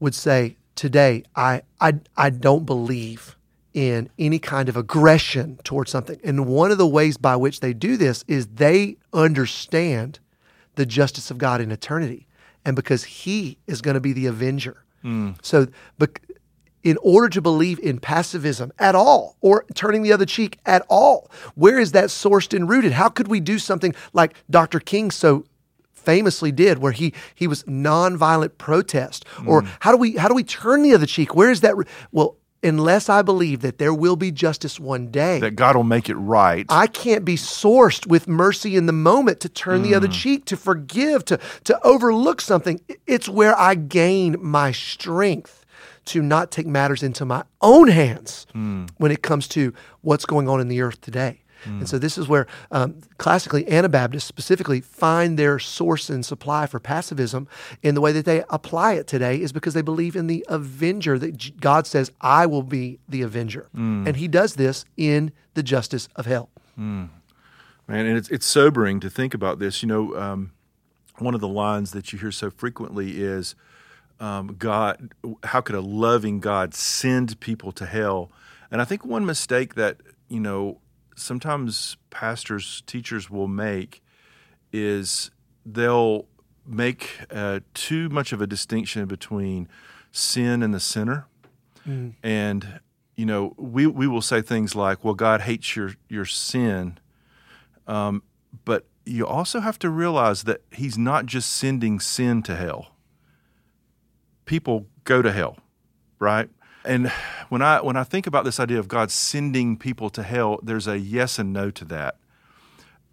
would 0.00 0.14
say 0.14 0.56
today, 0.74 1.24
I 1.34 1.62
I 1.80 1.94
I 2.16 2.30
don't 2.30 2.64
believe 2.66 3.36
in 3.72 4.08
any 4.18 4.38
kind 4.38 4.68
of 4.68 4.76
aggression 4.76 5.58
towards 5.64 5.90
something. 5.90 6.20
And 6.22 6.46
one 6.46 6.70
of 6.70 6.78
the 6.78 6.86
ways 6.86 7.16
by 7.16 7.34
which 7.34 7.58
they 7.60 7.72
do 7.72 7.96
this 7.96 8.24
is 8.28 8.46
they 8.46 8.96
understand 9.12 10.20
the 10.76 10.86
justice 10.86 11.30
of 11.30 11.38
God 11.38 11.60
in 11.60 11.72
eternity. 11.72 12.28
And 12.64 12.76
because 12.76 13.04
he 13.04 13.58
is 13.66 13.82
going 13.82 13.94
to 13.94 14.00
be 14.00 14.12
the 14.12 14.26
avenger. 14.26 14.84
So, 15.42 15.66
bec- 15.98 16.22
in 16.84 16.98
order 17.02 17.28
to 17.30 17.40
believe 17.40 17.80
in 17.80 17.98
pacifism 17.98 18.70
at 18.78 18.94
all 18.94 19.36
or 19.40 19.64
turning 19.74 20.02
the 20.02 20.12
other 20.12 20.26
cheek 20.26 20.58
at 20.66 20.84
all, 20.88 21.30
where 21.54 21.78
is 21.78 21.92
that 21.92 22.10
sourced 22.10 22.54
and 22.54 22.68
rooted? 22.68 22.92
How 22.92 23.08
could 23.08 23.26
we 23.26 23.40
do 23.40 23.58
something 23.58 23.94
like 24.12 24.34
Dr. 24.48 24.78
King 24.78 25.10
so 25.10 25.44
famously 25.92 26.52
did 26.52 26.78
where 26.78 26.92
he 26.92 27.14
he 27.34 27.46
was 27.46 27.62
nonviolent 27.62 28.58
protest 28.58 29.26
hmm. 29.28 29.48
or 29.48 29.64
how 29.80 29.90
do 29.90 29.96
we 29.96 30.16
how 30.16 30.28
do 30.28 30.34
we 30.34 30.44
turn 30.44 30.82
the 30.82 30.92
other 30.92 31.06
cheek 31.06 31.34
where 31.34 31.50
is 31.50 31.62
that 31.62 31.74
re- 31.74 31.86
well 32.12 32.36
unless 32.62 33.08
i 33.08 33.22
believe 33.22 33.62
that 33.62 33.78
there 33.78 33.94
will 33.94 34.14
be 34.14 34.30
justice 34.30 34.78
one 34.78 35.10
day 35.10 35.40
That 35.40 35.52
God 35.52 35.76
will 35.76 35.82
make 35.82 36.10
it 36.10 36.16
right. 36.16 36.66
I 36.68 36.88
can't 36.88 37.24
be 37.24 37.36
sourced 37.36 38.06
with 38.06 38.28
mercy 38.28 38.76
in 38.76 38.84
the 38.84 38.92
moment 38.92 39.40
to 39.40 39.48
turn 39.48 39.80
the 39.80 39.94
other 39.94 40.06
hmm. 40.06 40.12
cheek, 40.12 40.44
to 40.46 40.58
forgive, 40.58 41.24
to, 41.26 41.40
to 41.64 41.86
overlook 41.86 42.42
something. 42.42 42.80
It's 43.06 43.28
where 43.30 43.58
I 43.58 43.74
gain 43.74 44.36
my 44.40 44.72
strength 44.72 45.63
to 46.06 46.22
not 46.22 46.50
take 46.50 46.66
matters 46.66 47.02
into 47.02 47.24
my 47.24 47.44
own 47.60 47.88
hands 47.88 48.46
when 48.52 49.10
it 49.12 49.22
comes 49.22 49.48
to 49.48 49.72
what's 50.02 50.26
going 50.26 50.48
on 50.48 50.60
in 50.60 50.68
the 50.68 50.80
earth 50.82 51.00
today. 51.00 51.40
And 51.66 51.88
so 51.88 51.98
this 51.98 52.18
is 52.18 52.28
where 52.28 52.46
um, 52.70 52.96
classically 53.16 53.66
Anabaptists 53.72 54.26
specifically 54.28 54.82
find 54.82 55.38
their 55.38 55.58
source 55.58 56.10
and 56.10 56.22
supply 56.22 56.66
for 56.66 56.78
pacifism 56.78 57.48
in 57.82 57.94
the 57.94 58.02
way 58.02 58.12
that 58.12 58.26
they 58.26 58.44
apply 58.50 58.92
it 58.94 59.06
today 59.06 59.40
is 59.40 59.50
because 59.50 59.72
they 59.72 59.80
believe 59.80 60.14
in 60.14 60.26
the 60.26 60.44
avenger 60.48 61.18
that 61.18 61.58
God 61.62 61.86
says, 61.86 62.12
I 62.20 62.44
will 62.44 62.62
be 62.62 62.98
the 63.08 63.22
avenger. 63.22 63.68
And 64.06 64.14
he 64.16 64.28
does 64.28 64.56
this 64.56 64.84
in 64.98 65.32
the 65.54 65.62
justice 65.62 66.06
of 66.16 66.26
hell. 66.26 66.50
Man, 66.76 67.08
and 68.06 68.18
it's 68.18 68.28
it's 68.30 68.46
sobering 68.46 69.00
to 69.00 69.08
think 69.08 69.32
about 69.32 69.58
this. 69.58 69.82
You 69.82 69.88
know, 69.88 70.16
um, 70.16 70.52
one 71.18 71.34
of 71.34 71.40
the 71.40 71.48
lines 71.48 71.92
that 71.92 72.12
you 72.12 72.18
hear 72.18 72.30
so 72.32 72.50
frequently 72.50 73.22
is, 73.22 73.54
um, 74.20 74.56
"God, 74.58 75.12
how 75.44 75.60
could 75.60 75.74
a 75.74 75.80
loving 75.80 76.40
God 76.40 76.74
send 76.74 77.38
people 77.40 77.72
to 77.72 77.86
hell?" 77.86 78.30
And 78.70 78.80
I 78.80 78.84
think 78.84 79.04
one 79.04 79.24
mistake 79.26 79.74
that 79.74 79.98
you 80.28 80.40
know 80.40 80.80
sometimes 81.16 81.96
pastors, 82.10 82.82
teachers 82.86 83.30
will 83.30 83.48
make 83.48 84.02
is 84.72 85.30
they'll 85.64 86.26
make 86.66 87.20
uh, 87.30 87.60
too 87.74 88.08
much 88.08 88.32
of 88.32 88.40
a 88.40 88.46
distinction 88.46 89.06
between 89.06 89.68
sin 90.10 90.62
and 90.62 90.74
the 90.74 90.80
sinner. 90.80 91.26
And 92.22 92.80
you 93.16 93.26
know 93.26 93.54
we 93.56 93.86
we 93.86 94.06
will 94.06 94.22
say 94.22 94.42
things 94.42 94.74
like 94.74 95.04
well 95.04 95.14
god 95.14 95.42
hates 95.42 95.76
your 95.76 95.92
your 96.08 96.24
sin. 96.24 96.98
Um, 97.86 98.22
but 98.64 98.86
you 99.04 99.26
also 99.26 99.60
have 99.60 99.78
to 99.80 99.90
realize 99.90 100.44
that 100.44 100.62
he's 100.72 100.96
not 100.96 101.26
just 101.26 101.52
sending 101.52 102.00
sin 102.00 102.42
to 102.44 102.56
hell 102.56 102.93
people 104.44 104.86
go 105.04 105.22
to 105.22 105.32
hell 105.32 105.56
right? 106.18 106.48
And 106.84 107.10
when 107.48 107.62
i 107.62 107.80
when 107.80 107.96
i 107.96 108.04
think 108.04 108.26
about 108.26 108.44
this 108.44 108.60
idea 108.60 108.78
of 108.78 108.88
god 108.88 109.10
sending 109.10 109.76
people 109.76 110.10
to 110.10 110.22
hell 110.22 110.58
there's 110.62 110.86
a 110.86 110.98
yes 110.98 111.38
and 111.38 111.52
no 111.52 111.70
to 111.70 111.84
that. 111.86 112.16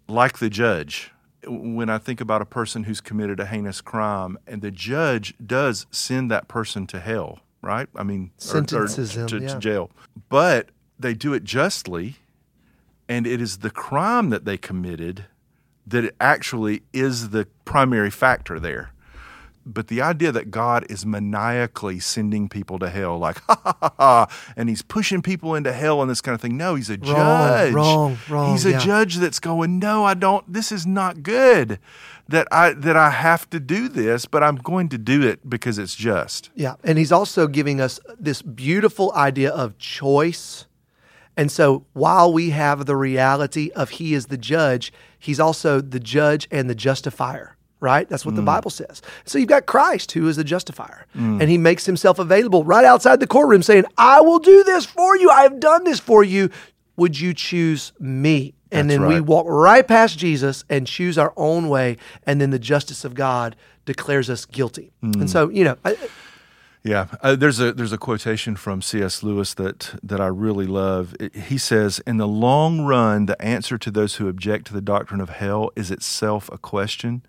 Like 0.08 0.38
the 0.38 0.50
judge 0.50 1.10
when 1.46 1.88
i 1.90 1.98
think 1.98 2.20
about 2.20 2.40
a 2.42 2.44
person 2.46 2.84
who's 2.84 3.00
committed 3.00 3.40
a 3.40 3.46
heinous 3.46 3.80
crime 3.80 4.38
and 4.46 4.62
the 4.62 4.70
judge 4.70 5.34
does 5.44 5.86
send 5.90 6.30
that 6.30 6.48
person 6.48 6.86
to 6.88 7.00
hell 7.00 7.40
right? 7.62 7.88
I 7.96 8.02
mean 8.02 8.30
or- 8.36 8.58
or 8.58 8.88
Sentences 8.88 9.16
him, 9.16 9.26
to, 9.28 9.40
to 9.40 9.58
jail. 9.58 9.90
But 10.28 10.68
they 10.98 11.14
do 11.14 11.32
it 11.34 11.42
justly, 11.44 12.16
and 13.08 13.26
it 13.26 13.40
is 13.40 13.58
the 13.58 13.70
crime 13.70 14.30
that 14.30 14.44
they 14.44 14.56
committed 14.56 15.26
that 15.86 16.14
actually 16.20 16.82
is 16.92 17.30
the 17.30 17.46
primary 17.64 18.10
factor 18.10 18.60
there. 18.60 18.90
But 19.64 19.88
the 19.88 20.02
idea 20.02 20.32
that 20.32 20.50
God 20.50 20.84
is 20.90 21.06
maniacally 21.06 22.00
sending 22.00 22.48
people 22.48 22.78
to 22.80 22.90
hell, 22.90 23.18
like, 23.18 23.38
ha 23.48 23.60
ha 23.64 23.76
ha 23.80 23.94
ha, 23.98 24.52
and 24.56 24.68
he's 24.68 24.82
pushing 24.82 25.22
people 25.22 25.54
into 25.54 25.72
hell 25.72 26.00
and 26.02 26.10
this 26.10 26.20
kind 26.20 26.34
of 26.34 26.40
thing. 26.40 26.56
No, 26.56 26.74
he's 26.74 26.90
a 26.90 26.98
Wrong, 26.98 27.06
judge. 27.06 27.72
wrong, 27.72 28.18
wrong, 28.28 28.52
He's 28.52 28.66
a 28.66 28.72
yeah. 28.72 28.78
judge 28.78 29.16
that's 29.16 29.38
going, 29.40 29.78
no, 29.78 30.04
I 30.04 30.14
don't, 30.14 30.50
this 30.52 30.72
is 30.72 30.86
not 30.86 31.22
good 31.22 31.78
that 32.28 32.48
I, 32.50 32.72
that 32.72 32.96
I 32.96 33.10
have 33.10 33.48
to 33.50 33.60
do 33.60 33.88
this, 33.88 34.26
but 34.26 34.42
I'm 34.42 34.56
going 34.56 34.88
to 34.90 34.98
do 34.98 35.22
it 35.22 35.48
because 35.48 35.78
it's 35.78 35.94
just. 35.94 36.50
Yeah. 36.54 36.74
And 36.82 36.96
he's 36.98 37.12
also 37.12 37.46
giving 37.46 37.80
us 37.80 38.00
this 38.18 38.42
beautiful 38.42 39.12
idea 39.14 39.50
of 39.50 39.76
choice. 39.78 40.66
And 41.36 41.50
so 41.50 41.84
while 41.94 42.32
we 42.32 42.50
have 42.50 42.86
the 42.86 42.96
reality 42.96 43.70
of 43.74 43.90
he 43.90 44.14
is 44.14 44.26
the 44.26 44.36
judge, 44.38 44.92
he's 45.18 45.40
also 45.40 45.80
the 45.80 46.00
judge 46.00 46.46
and 46.50 46.68
the 46.70 46.74
justifier, 46.74 47.51
right? 47.82 48.08
That's 48.08 48.24
what 48.24 48.36
the 48.36 48.42
mm. 48.42 48.46
Bible 48.46 48.70
says. 48.70 49.02
So 49.24 49.38
you've 49.38 49.48
got 49.48 49.66
Christ 49.66 50.12
who 50.12 50.28
is 50.28 50.36
the 50.36 50.44
justifier. 50.44 51.06
Mm. 51.16 51.40
And 51.40 51.50
he 51.50 51.58
makes 51.58 51.84
himself 51.84 52.18
available 52.18 52.64
right 52.64 52.84
outside 52.84 53.20
the 53.20 53.26
courtroom 53.26 53.62
saying, 53.62 53.84
I 53.98 54.20
will 54.20 54.38
do 54.38 54.62
this 54.64 54.86
for 54.86 55.16
you. 55.16 55.28
I 55.30 55.42
have 55.42 55.60
done 55.60 55.84
this 55.84 56.00
for 56.00 56.22
you. 56.22 56.48
Would 56.96 57.18
you 57.18 57.34
choose 57.34 57.92
me? 57.98 58.54
And 58.70 58.88
That's 58.88 59.00
then 59.00 59.08
we 59.08 59.20
walk 59.20 59.46
right 59.48 59.86
past 59.86 60.18
Jesus 60.18 60.64
and 60.70 60.86
choose 60.86 61.18
our 61.18 61.34
own 61.36 61.68
way. 61.68 61.98
And 62.24 62.40
then 62.40 62.50
the 62.50 62.58
justice 62.58 63.04
of 63.04 63.14
God 63.14 63.56
declares 63.84 64.30
us 64.30 64.46
guilty. 64.46 64.92
And 65.02 65.16
mm. 65.16 65.28
so, 65.28 65.50
you 65.50 65.64
know, 65.64 65.76
I, 65.84 65.96
Yeah, 66.84 67.06
uh, 67.20 67.36
there's 67.36 67.60
a 67.60 67.72
there's 67.72 67.92
a 67.92 67.98
quotation 67.98 68.56
from 68.56 68.82
C.S. 68.82 69.22
Lewis 69.22 69.54
that 69.54 69.94
that 70.02 70.20
I 70.20 70.26
really 70.26 70.66
love. 70.66 71.14
It- 71.20 71.34
he 71.34 71.56
says, 71.56 72.00
"In 72.06 72.16
the 72.16 72.26
long 72.26 72.80
run, 72.80 73.26
the 73.26 73.40
answer 73.40 73.78
to 73.78 73.90
those 73.90 74.16
who 74.16 74.28
object 74.28 74.66
to 74.66 74.72
the 74.72 74.80
doctrine 74.80 75.20
of 75.20 75.28
hell 75.28 75.70
is 75.76 75.92
itself 75.92 76.50
a 76.52 76.58
question: 76.58 77.22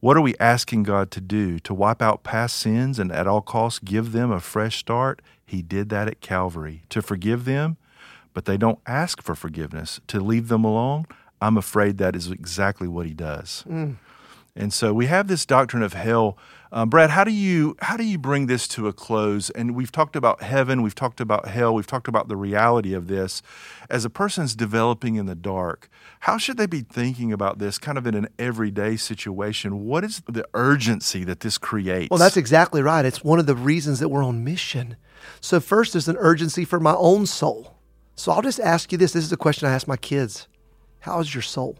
What 0.00 0.16
are 0.16 0.20
we 0.20 0.34
asking 0.38 0.82
God 0.82 1.10
to 1.12 1.20
do? 1.20 1.58
To 1.60 1.74
wipe 1.74 2.02
out 2.02 2.22
past 2.22 2.56
sins 2.56 2.98
and 2.98 3.10
at 3.10 3.26
all 3.26 3.40
costs 3.40 3.78
give 3.78 4.12
them 4.12 4.30
a 4.30 4.40
fresh 4.40 4.76
start? 4.76 5.22
He 5.44 5.62
did 5.62 5.88
that 5.88 6.08
at 6.08 6.20
Calvary. 6.20 6.82
To 6.90 7.00
forgive 7.00 7.44
them, 7.44 7.76
but 8.34 8.44
they 8.44 8.56
don't 8.56 8.78
ask 8.86 9.22
for 9.22 9.34
forgiveness. 9.34 10.00
To 10.08 10.20
leave 10.20 10.48
them 10.48 10.64
alone, 10.64 11.06
I'm 11.40 11.56
afraid 11.56 11.98
that 11.98 12.14
is 12.14 12.30
exactly 12.30 12.88
what 12.88 13.06
He 13.06 13.14
does." 13.14 13.64
Mm. 13.68 13.96
And 14.54 14.72
so 14.72 14.92
we 14.92 15.06
have 15.06 15.28
this 15.28 15.46
doctrine 15.46 15.82
of 15.82 15.92
hell. 15.92 16.36
Um, 16.72 16.88
Brad, 16.90 17.10
how 17.10 17.24
do 17.24 17.30
you 17.30 17.76
how 17.80 17.96
do 17.96 18.04
you 18.04 18.18
bring 18.18 18.46
this 18.46 18.66
to 18.68 18.88
a 18.88 18.92
close? 18.92 19.50
And 19.50 19.74
we've 19.74 19.92
talked 19.92 20.16
about 20.16 20.42
heaven, 20.42 20.82
we've 20.82 20.94
talked 20.94 21.20
about 21.20 21.48
hell, 21.48 21.74
we've 21.74 21.86
talked 21.86 22.08
about 22.08 22.28
the 22.28 22.36
reality 22.36 22.92
of 22.92 23.06
this. 23.06 23.42
As 23.88 24.04
a 24.04 24.10
person's 24.10 24.56
developing 24.56 25.14
in 25.14 25.26
the 25.26 25.34
dark, 25.34 25.88
how 26.20 26.38
should 26.38 26.56
they 26.56 26.66
be 26.66 26.80
thinking 26.80 27.32
about 27.32 27.58
this 27.58 27.78
kind 27.78 27.96
of 27.96 28.06
in 28.06 28.14
an 28.14 28.28
everyday 28.38 28.96
situation? 28.96 29.84
What 29.84 30.02
is 30.02 30.22
the 30.28 30.46
urgency 30.54 31.22
that 31.24 31.40
this 31.40 31.56
creates? 31.58 32.10
Well, 32.10 32.18
that's 32.18 32.36
exactly 32.36 32.82
right. 32.82 33.04
It's 33.04 33.22
one 33.22 33.38
of 33.38 33.46
the 33.46 33.54
reasons 33.56 34.00
that 34.00 34.08
we're 34.08 34.24
on 34.24 34.42
mission. 34.42 34.96
So, 35.40 35.60
first, 35.60 35.92
there's 35.92 36.08
an 36.08 36.16
urgency 36.18 36.64
for 36.64 36.80
my 36.80 36.94
own 36.94 37.26
soul. 37.26 37.76
So, 38.16 38.32
I'll 38.32 38.42
just 38.42 38.60
ask 38.60 38.90
you 38.92 38.98
this. 38.98 39.12
This 39.12 39.24
is 39.24 39.32
a 39.32 39.36
question 39.36 39.68
I 39.68 39.72
ask 39.72 39.86
my 39.86 39.96
kids 39.96 40.48
How 41.00 41.20
is 41.20 41.34
your 41.34 41.42
soul? 41.42 41.78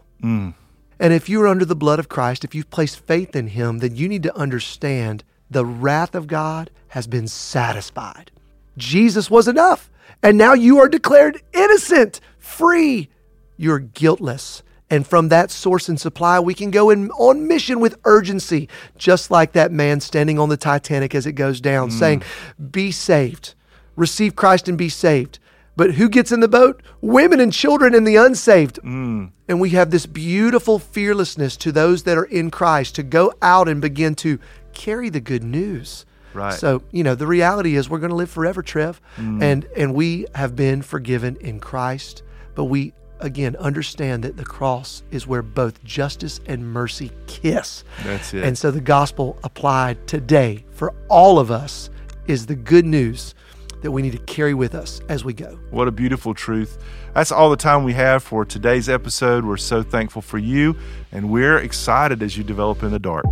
And 0.99 1.13
if 1.13 1.29
you're 1.29 1.47
under 1.47 1.65
the 1.65 1.75
blood 1.75 1.99
of 1.99 2.09
Christ, 2.09 2.43
if 2.43 2.55
you've 2.55 2.69
placed 2.69 2.99
faith 2.99 3.35
in 3.35 3.47
Him, 3.47 3.79
then 3.79 3.95
you 3.95 4.07
need 4.07 4.23
to 4.23 4.35
understand 4.35 5.23
the 5.49 5.65
wrath 5.65 6.15
of 6.15 6.27
God 6.27 6.71
has 6.89 7.07
been 7.07 7.27
satisfied. 7.27 8.31
Jesus 8.77 9.29
was 9.29 9.47
enough. 9.47 9.89
And 10.23 10.37
now 10.37 10.53
you 10.53 10.79
are 10.79 10.89
declared 10.89 11.41
innocent, 11.53 12.19
free. 12.39 13.09
You're 13.55 13.79
guiltless. 13.79 14.63
And 14.89 15.05
from 15.05 15.29
that 15.29 15.51
source 15.51 15.89
and 15.89 15.99
supply, 15.99 16.39
we 16.39 16.53
can 16.53 16.71
go 16.71 16.89
in 16.89 17.11
on 17.11 17.47
mission 17.47 17.79
with 17.79 17.99
urgency, 18.05 18.69
just 18.97 19.29
like 19.29 19.51
that 19.51 19.71
man 19.71 19.99
standing 19.99 20.39
on 20.39 20.49
the 20.49 20.57
Titanic 20.57 21.13
as 21.13 21.25
it 21.25 21.33
goes 21.33 21.59
down, 21.59 21.89
mm. 21.89 21.93
saying, 21.93 22.23
Be 22.71 22.91
saved, 22.91 23.53
receive 23.95 24.35
Christ 24.35 24.69
and 24.69 24.77
be 24.77 24.89
saved. 24.89 25.39
But 25.77 25.93
who 25.93 26.09
gets 26.09 26.31
in 26.31 26.39
the 26.39 26.47
boat? 26.47 26.81
Women 27.01 27.39
and 27.39 27.53
children 27.53 27.93
and 27.93 28.05
the 28.05 28.15
unsaved. 28.15 28.79
Mm. 28.83 29.31
And 29.47 29.61
we 29.61 29.69
have 29.69 29.91
this 29.91 30.07
beautiful 30.07 30.79
fearlessness 30.79 31.55
to 31.57 31.71
those 31.71 32.03
that 32.03 32.17
are 32.17 32.25
in 32.25 32.49
Christ 32.49 32.95
to 32.95 33.03
go 33.03 33.31
out 33.43 33.69
and 33.69 33.79
begin 33.79 34.15
to 34.15 34.39
carry 34.73 35.09
the 35.09 35.21
good 35.21 35.43
news. 35.43 36.05
Right. 36.33 36.53
So, 36.53 36.81
you 36.91 37.03
know, 37.03 37.13
the 37.13 37.27
reality 37.27 37.75
is 37.75 37.89
we're 37.89 37.99
going 37.99 38.09
to 38.09 38.15
live 38.15 38.29
forever, 38.29 38.63
Trev. 38.63 38.99
Mm. 39.17 39.41
And 39.41 39.65
and 39.77 39.93
we 39.93 40.25
have 40.33 40.55
been 40.55 40.81
forgiven 40.81 41.37
in 41.41 41.59
Christ, 41.59 42.23
but 42.55 42.65
we 42.65 42.93
again 43.19 43.55
understand 43.57 44.23
that 44.23 44.35
the 44.35 44.45
cross 44.45 45.03
is 45.11 45.27
where 45.27 45.43
both 45.43 45.83
justice 45.83 46.39
and 46.47 46.65
mercy 46.65 47.11
kiss. 47.27 47.83
That's 48.03 48.33
it. 48.33 48.43
And 48.43 48.57
so 48.57 48.71
the 48.71 48.81
gospel 48.81 49.37
applied 49.43 50.07
today 50.07 50.65
for 50.71 50.93
all 51.07 51.37
of 51.37 51.51
us 51.51 51.91
is 52.25 52.47
the 52.47 52.55
good 52.55 52.85
news 52.85 53.35
that 53.81 53.91
we 53.91 54.01
need 54.01 54.13
to 54.13 54.19
carry 54.19 54.53
with 54.53 54.75
us 54.75 55.01
as 55.09 55.23
we 55.23 55.33
go. 55.33 55.59
What 55.71 55.87
a 55.87 55.91
beautiful 55.91 56.33
truth. 56.33 56.77
That's 57.13 57.31
all 57.31 57.49
the 57.49 57.57
time 57.57 57.83
we 57.83 57.93
have 57.93 58.23
for 58.23 58.45
today's 58.45 58.89
episode. 58.89 59.45
We're 59.45 59.57
so 59.57 59.83
thankful 59.83 60.21
for 60.21 60.37
you, 60.37 60.75
and 61.11 61.29
we're 61.29 61.57
excited 61.57 62.21
as 62.21 62.37
you 62.37 62.43
develop 62.43 62.83
in 62.83 62.91
the 62.91 62.99
dark. 62.99 63.25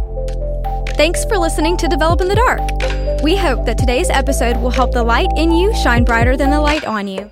Thanks 0.95 1.25
for 1.25 1.38
listening 1.38 1.75
to 1.77 1.89
Develop 1.89 2.21
in 2.21 2.29
the 2.29 2.36
Dark. 2.36 2.62
We 3.21 3.36
hope 3.36 3.65
that 3.65 3.77
today's 3.77 4.10
episode 4.10 4.58
will 4.58 4.69
help 4.69 4.93
the 4.93 5.03
light 5.03 5.27
in 5.36 5.51
you 5.51 5.73
shine 5.75 6.05
brighter 6.05 6.38
than 6.38 6.51
the 6.51 6.62
light 6.62 6.86
on 6.86 7.08
you. 7.08 7.29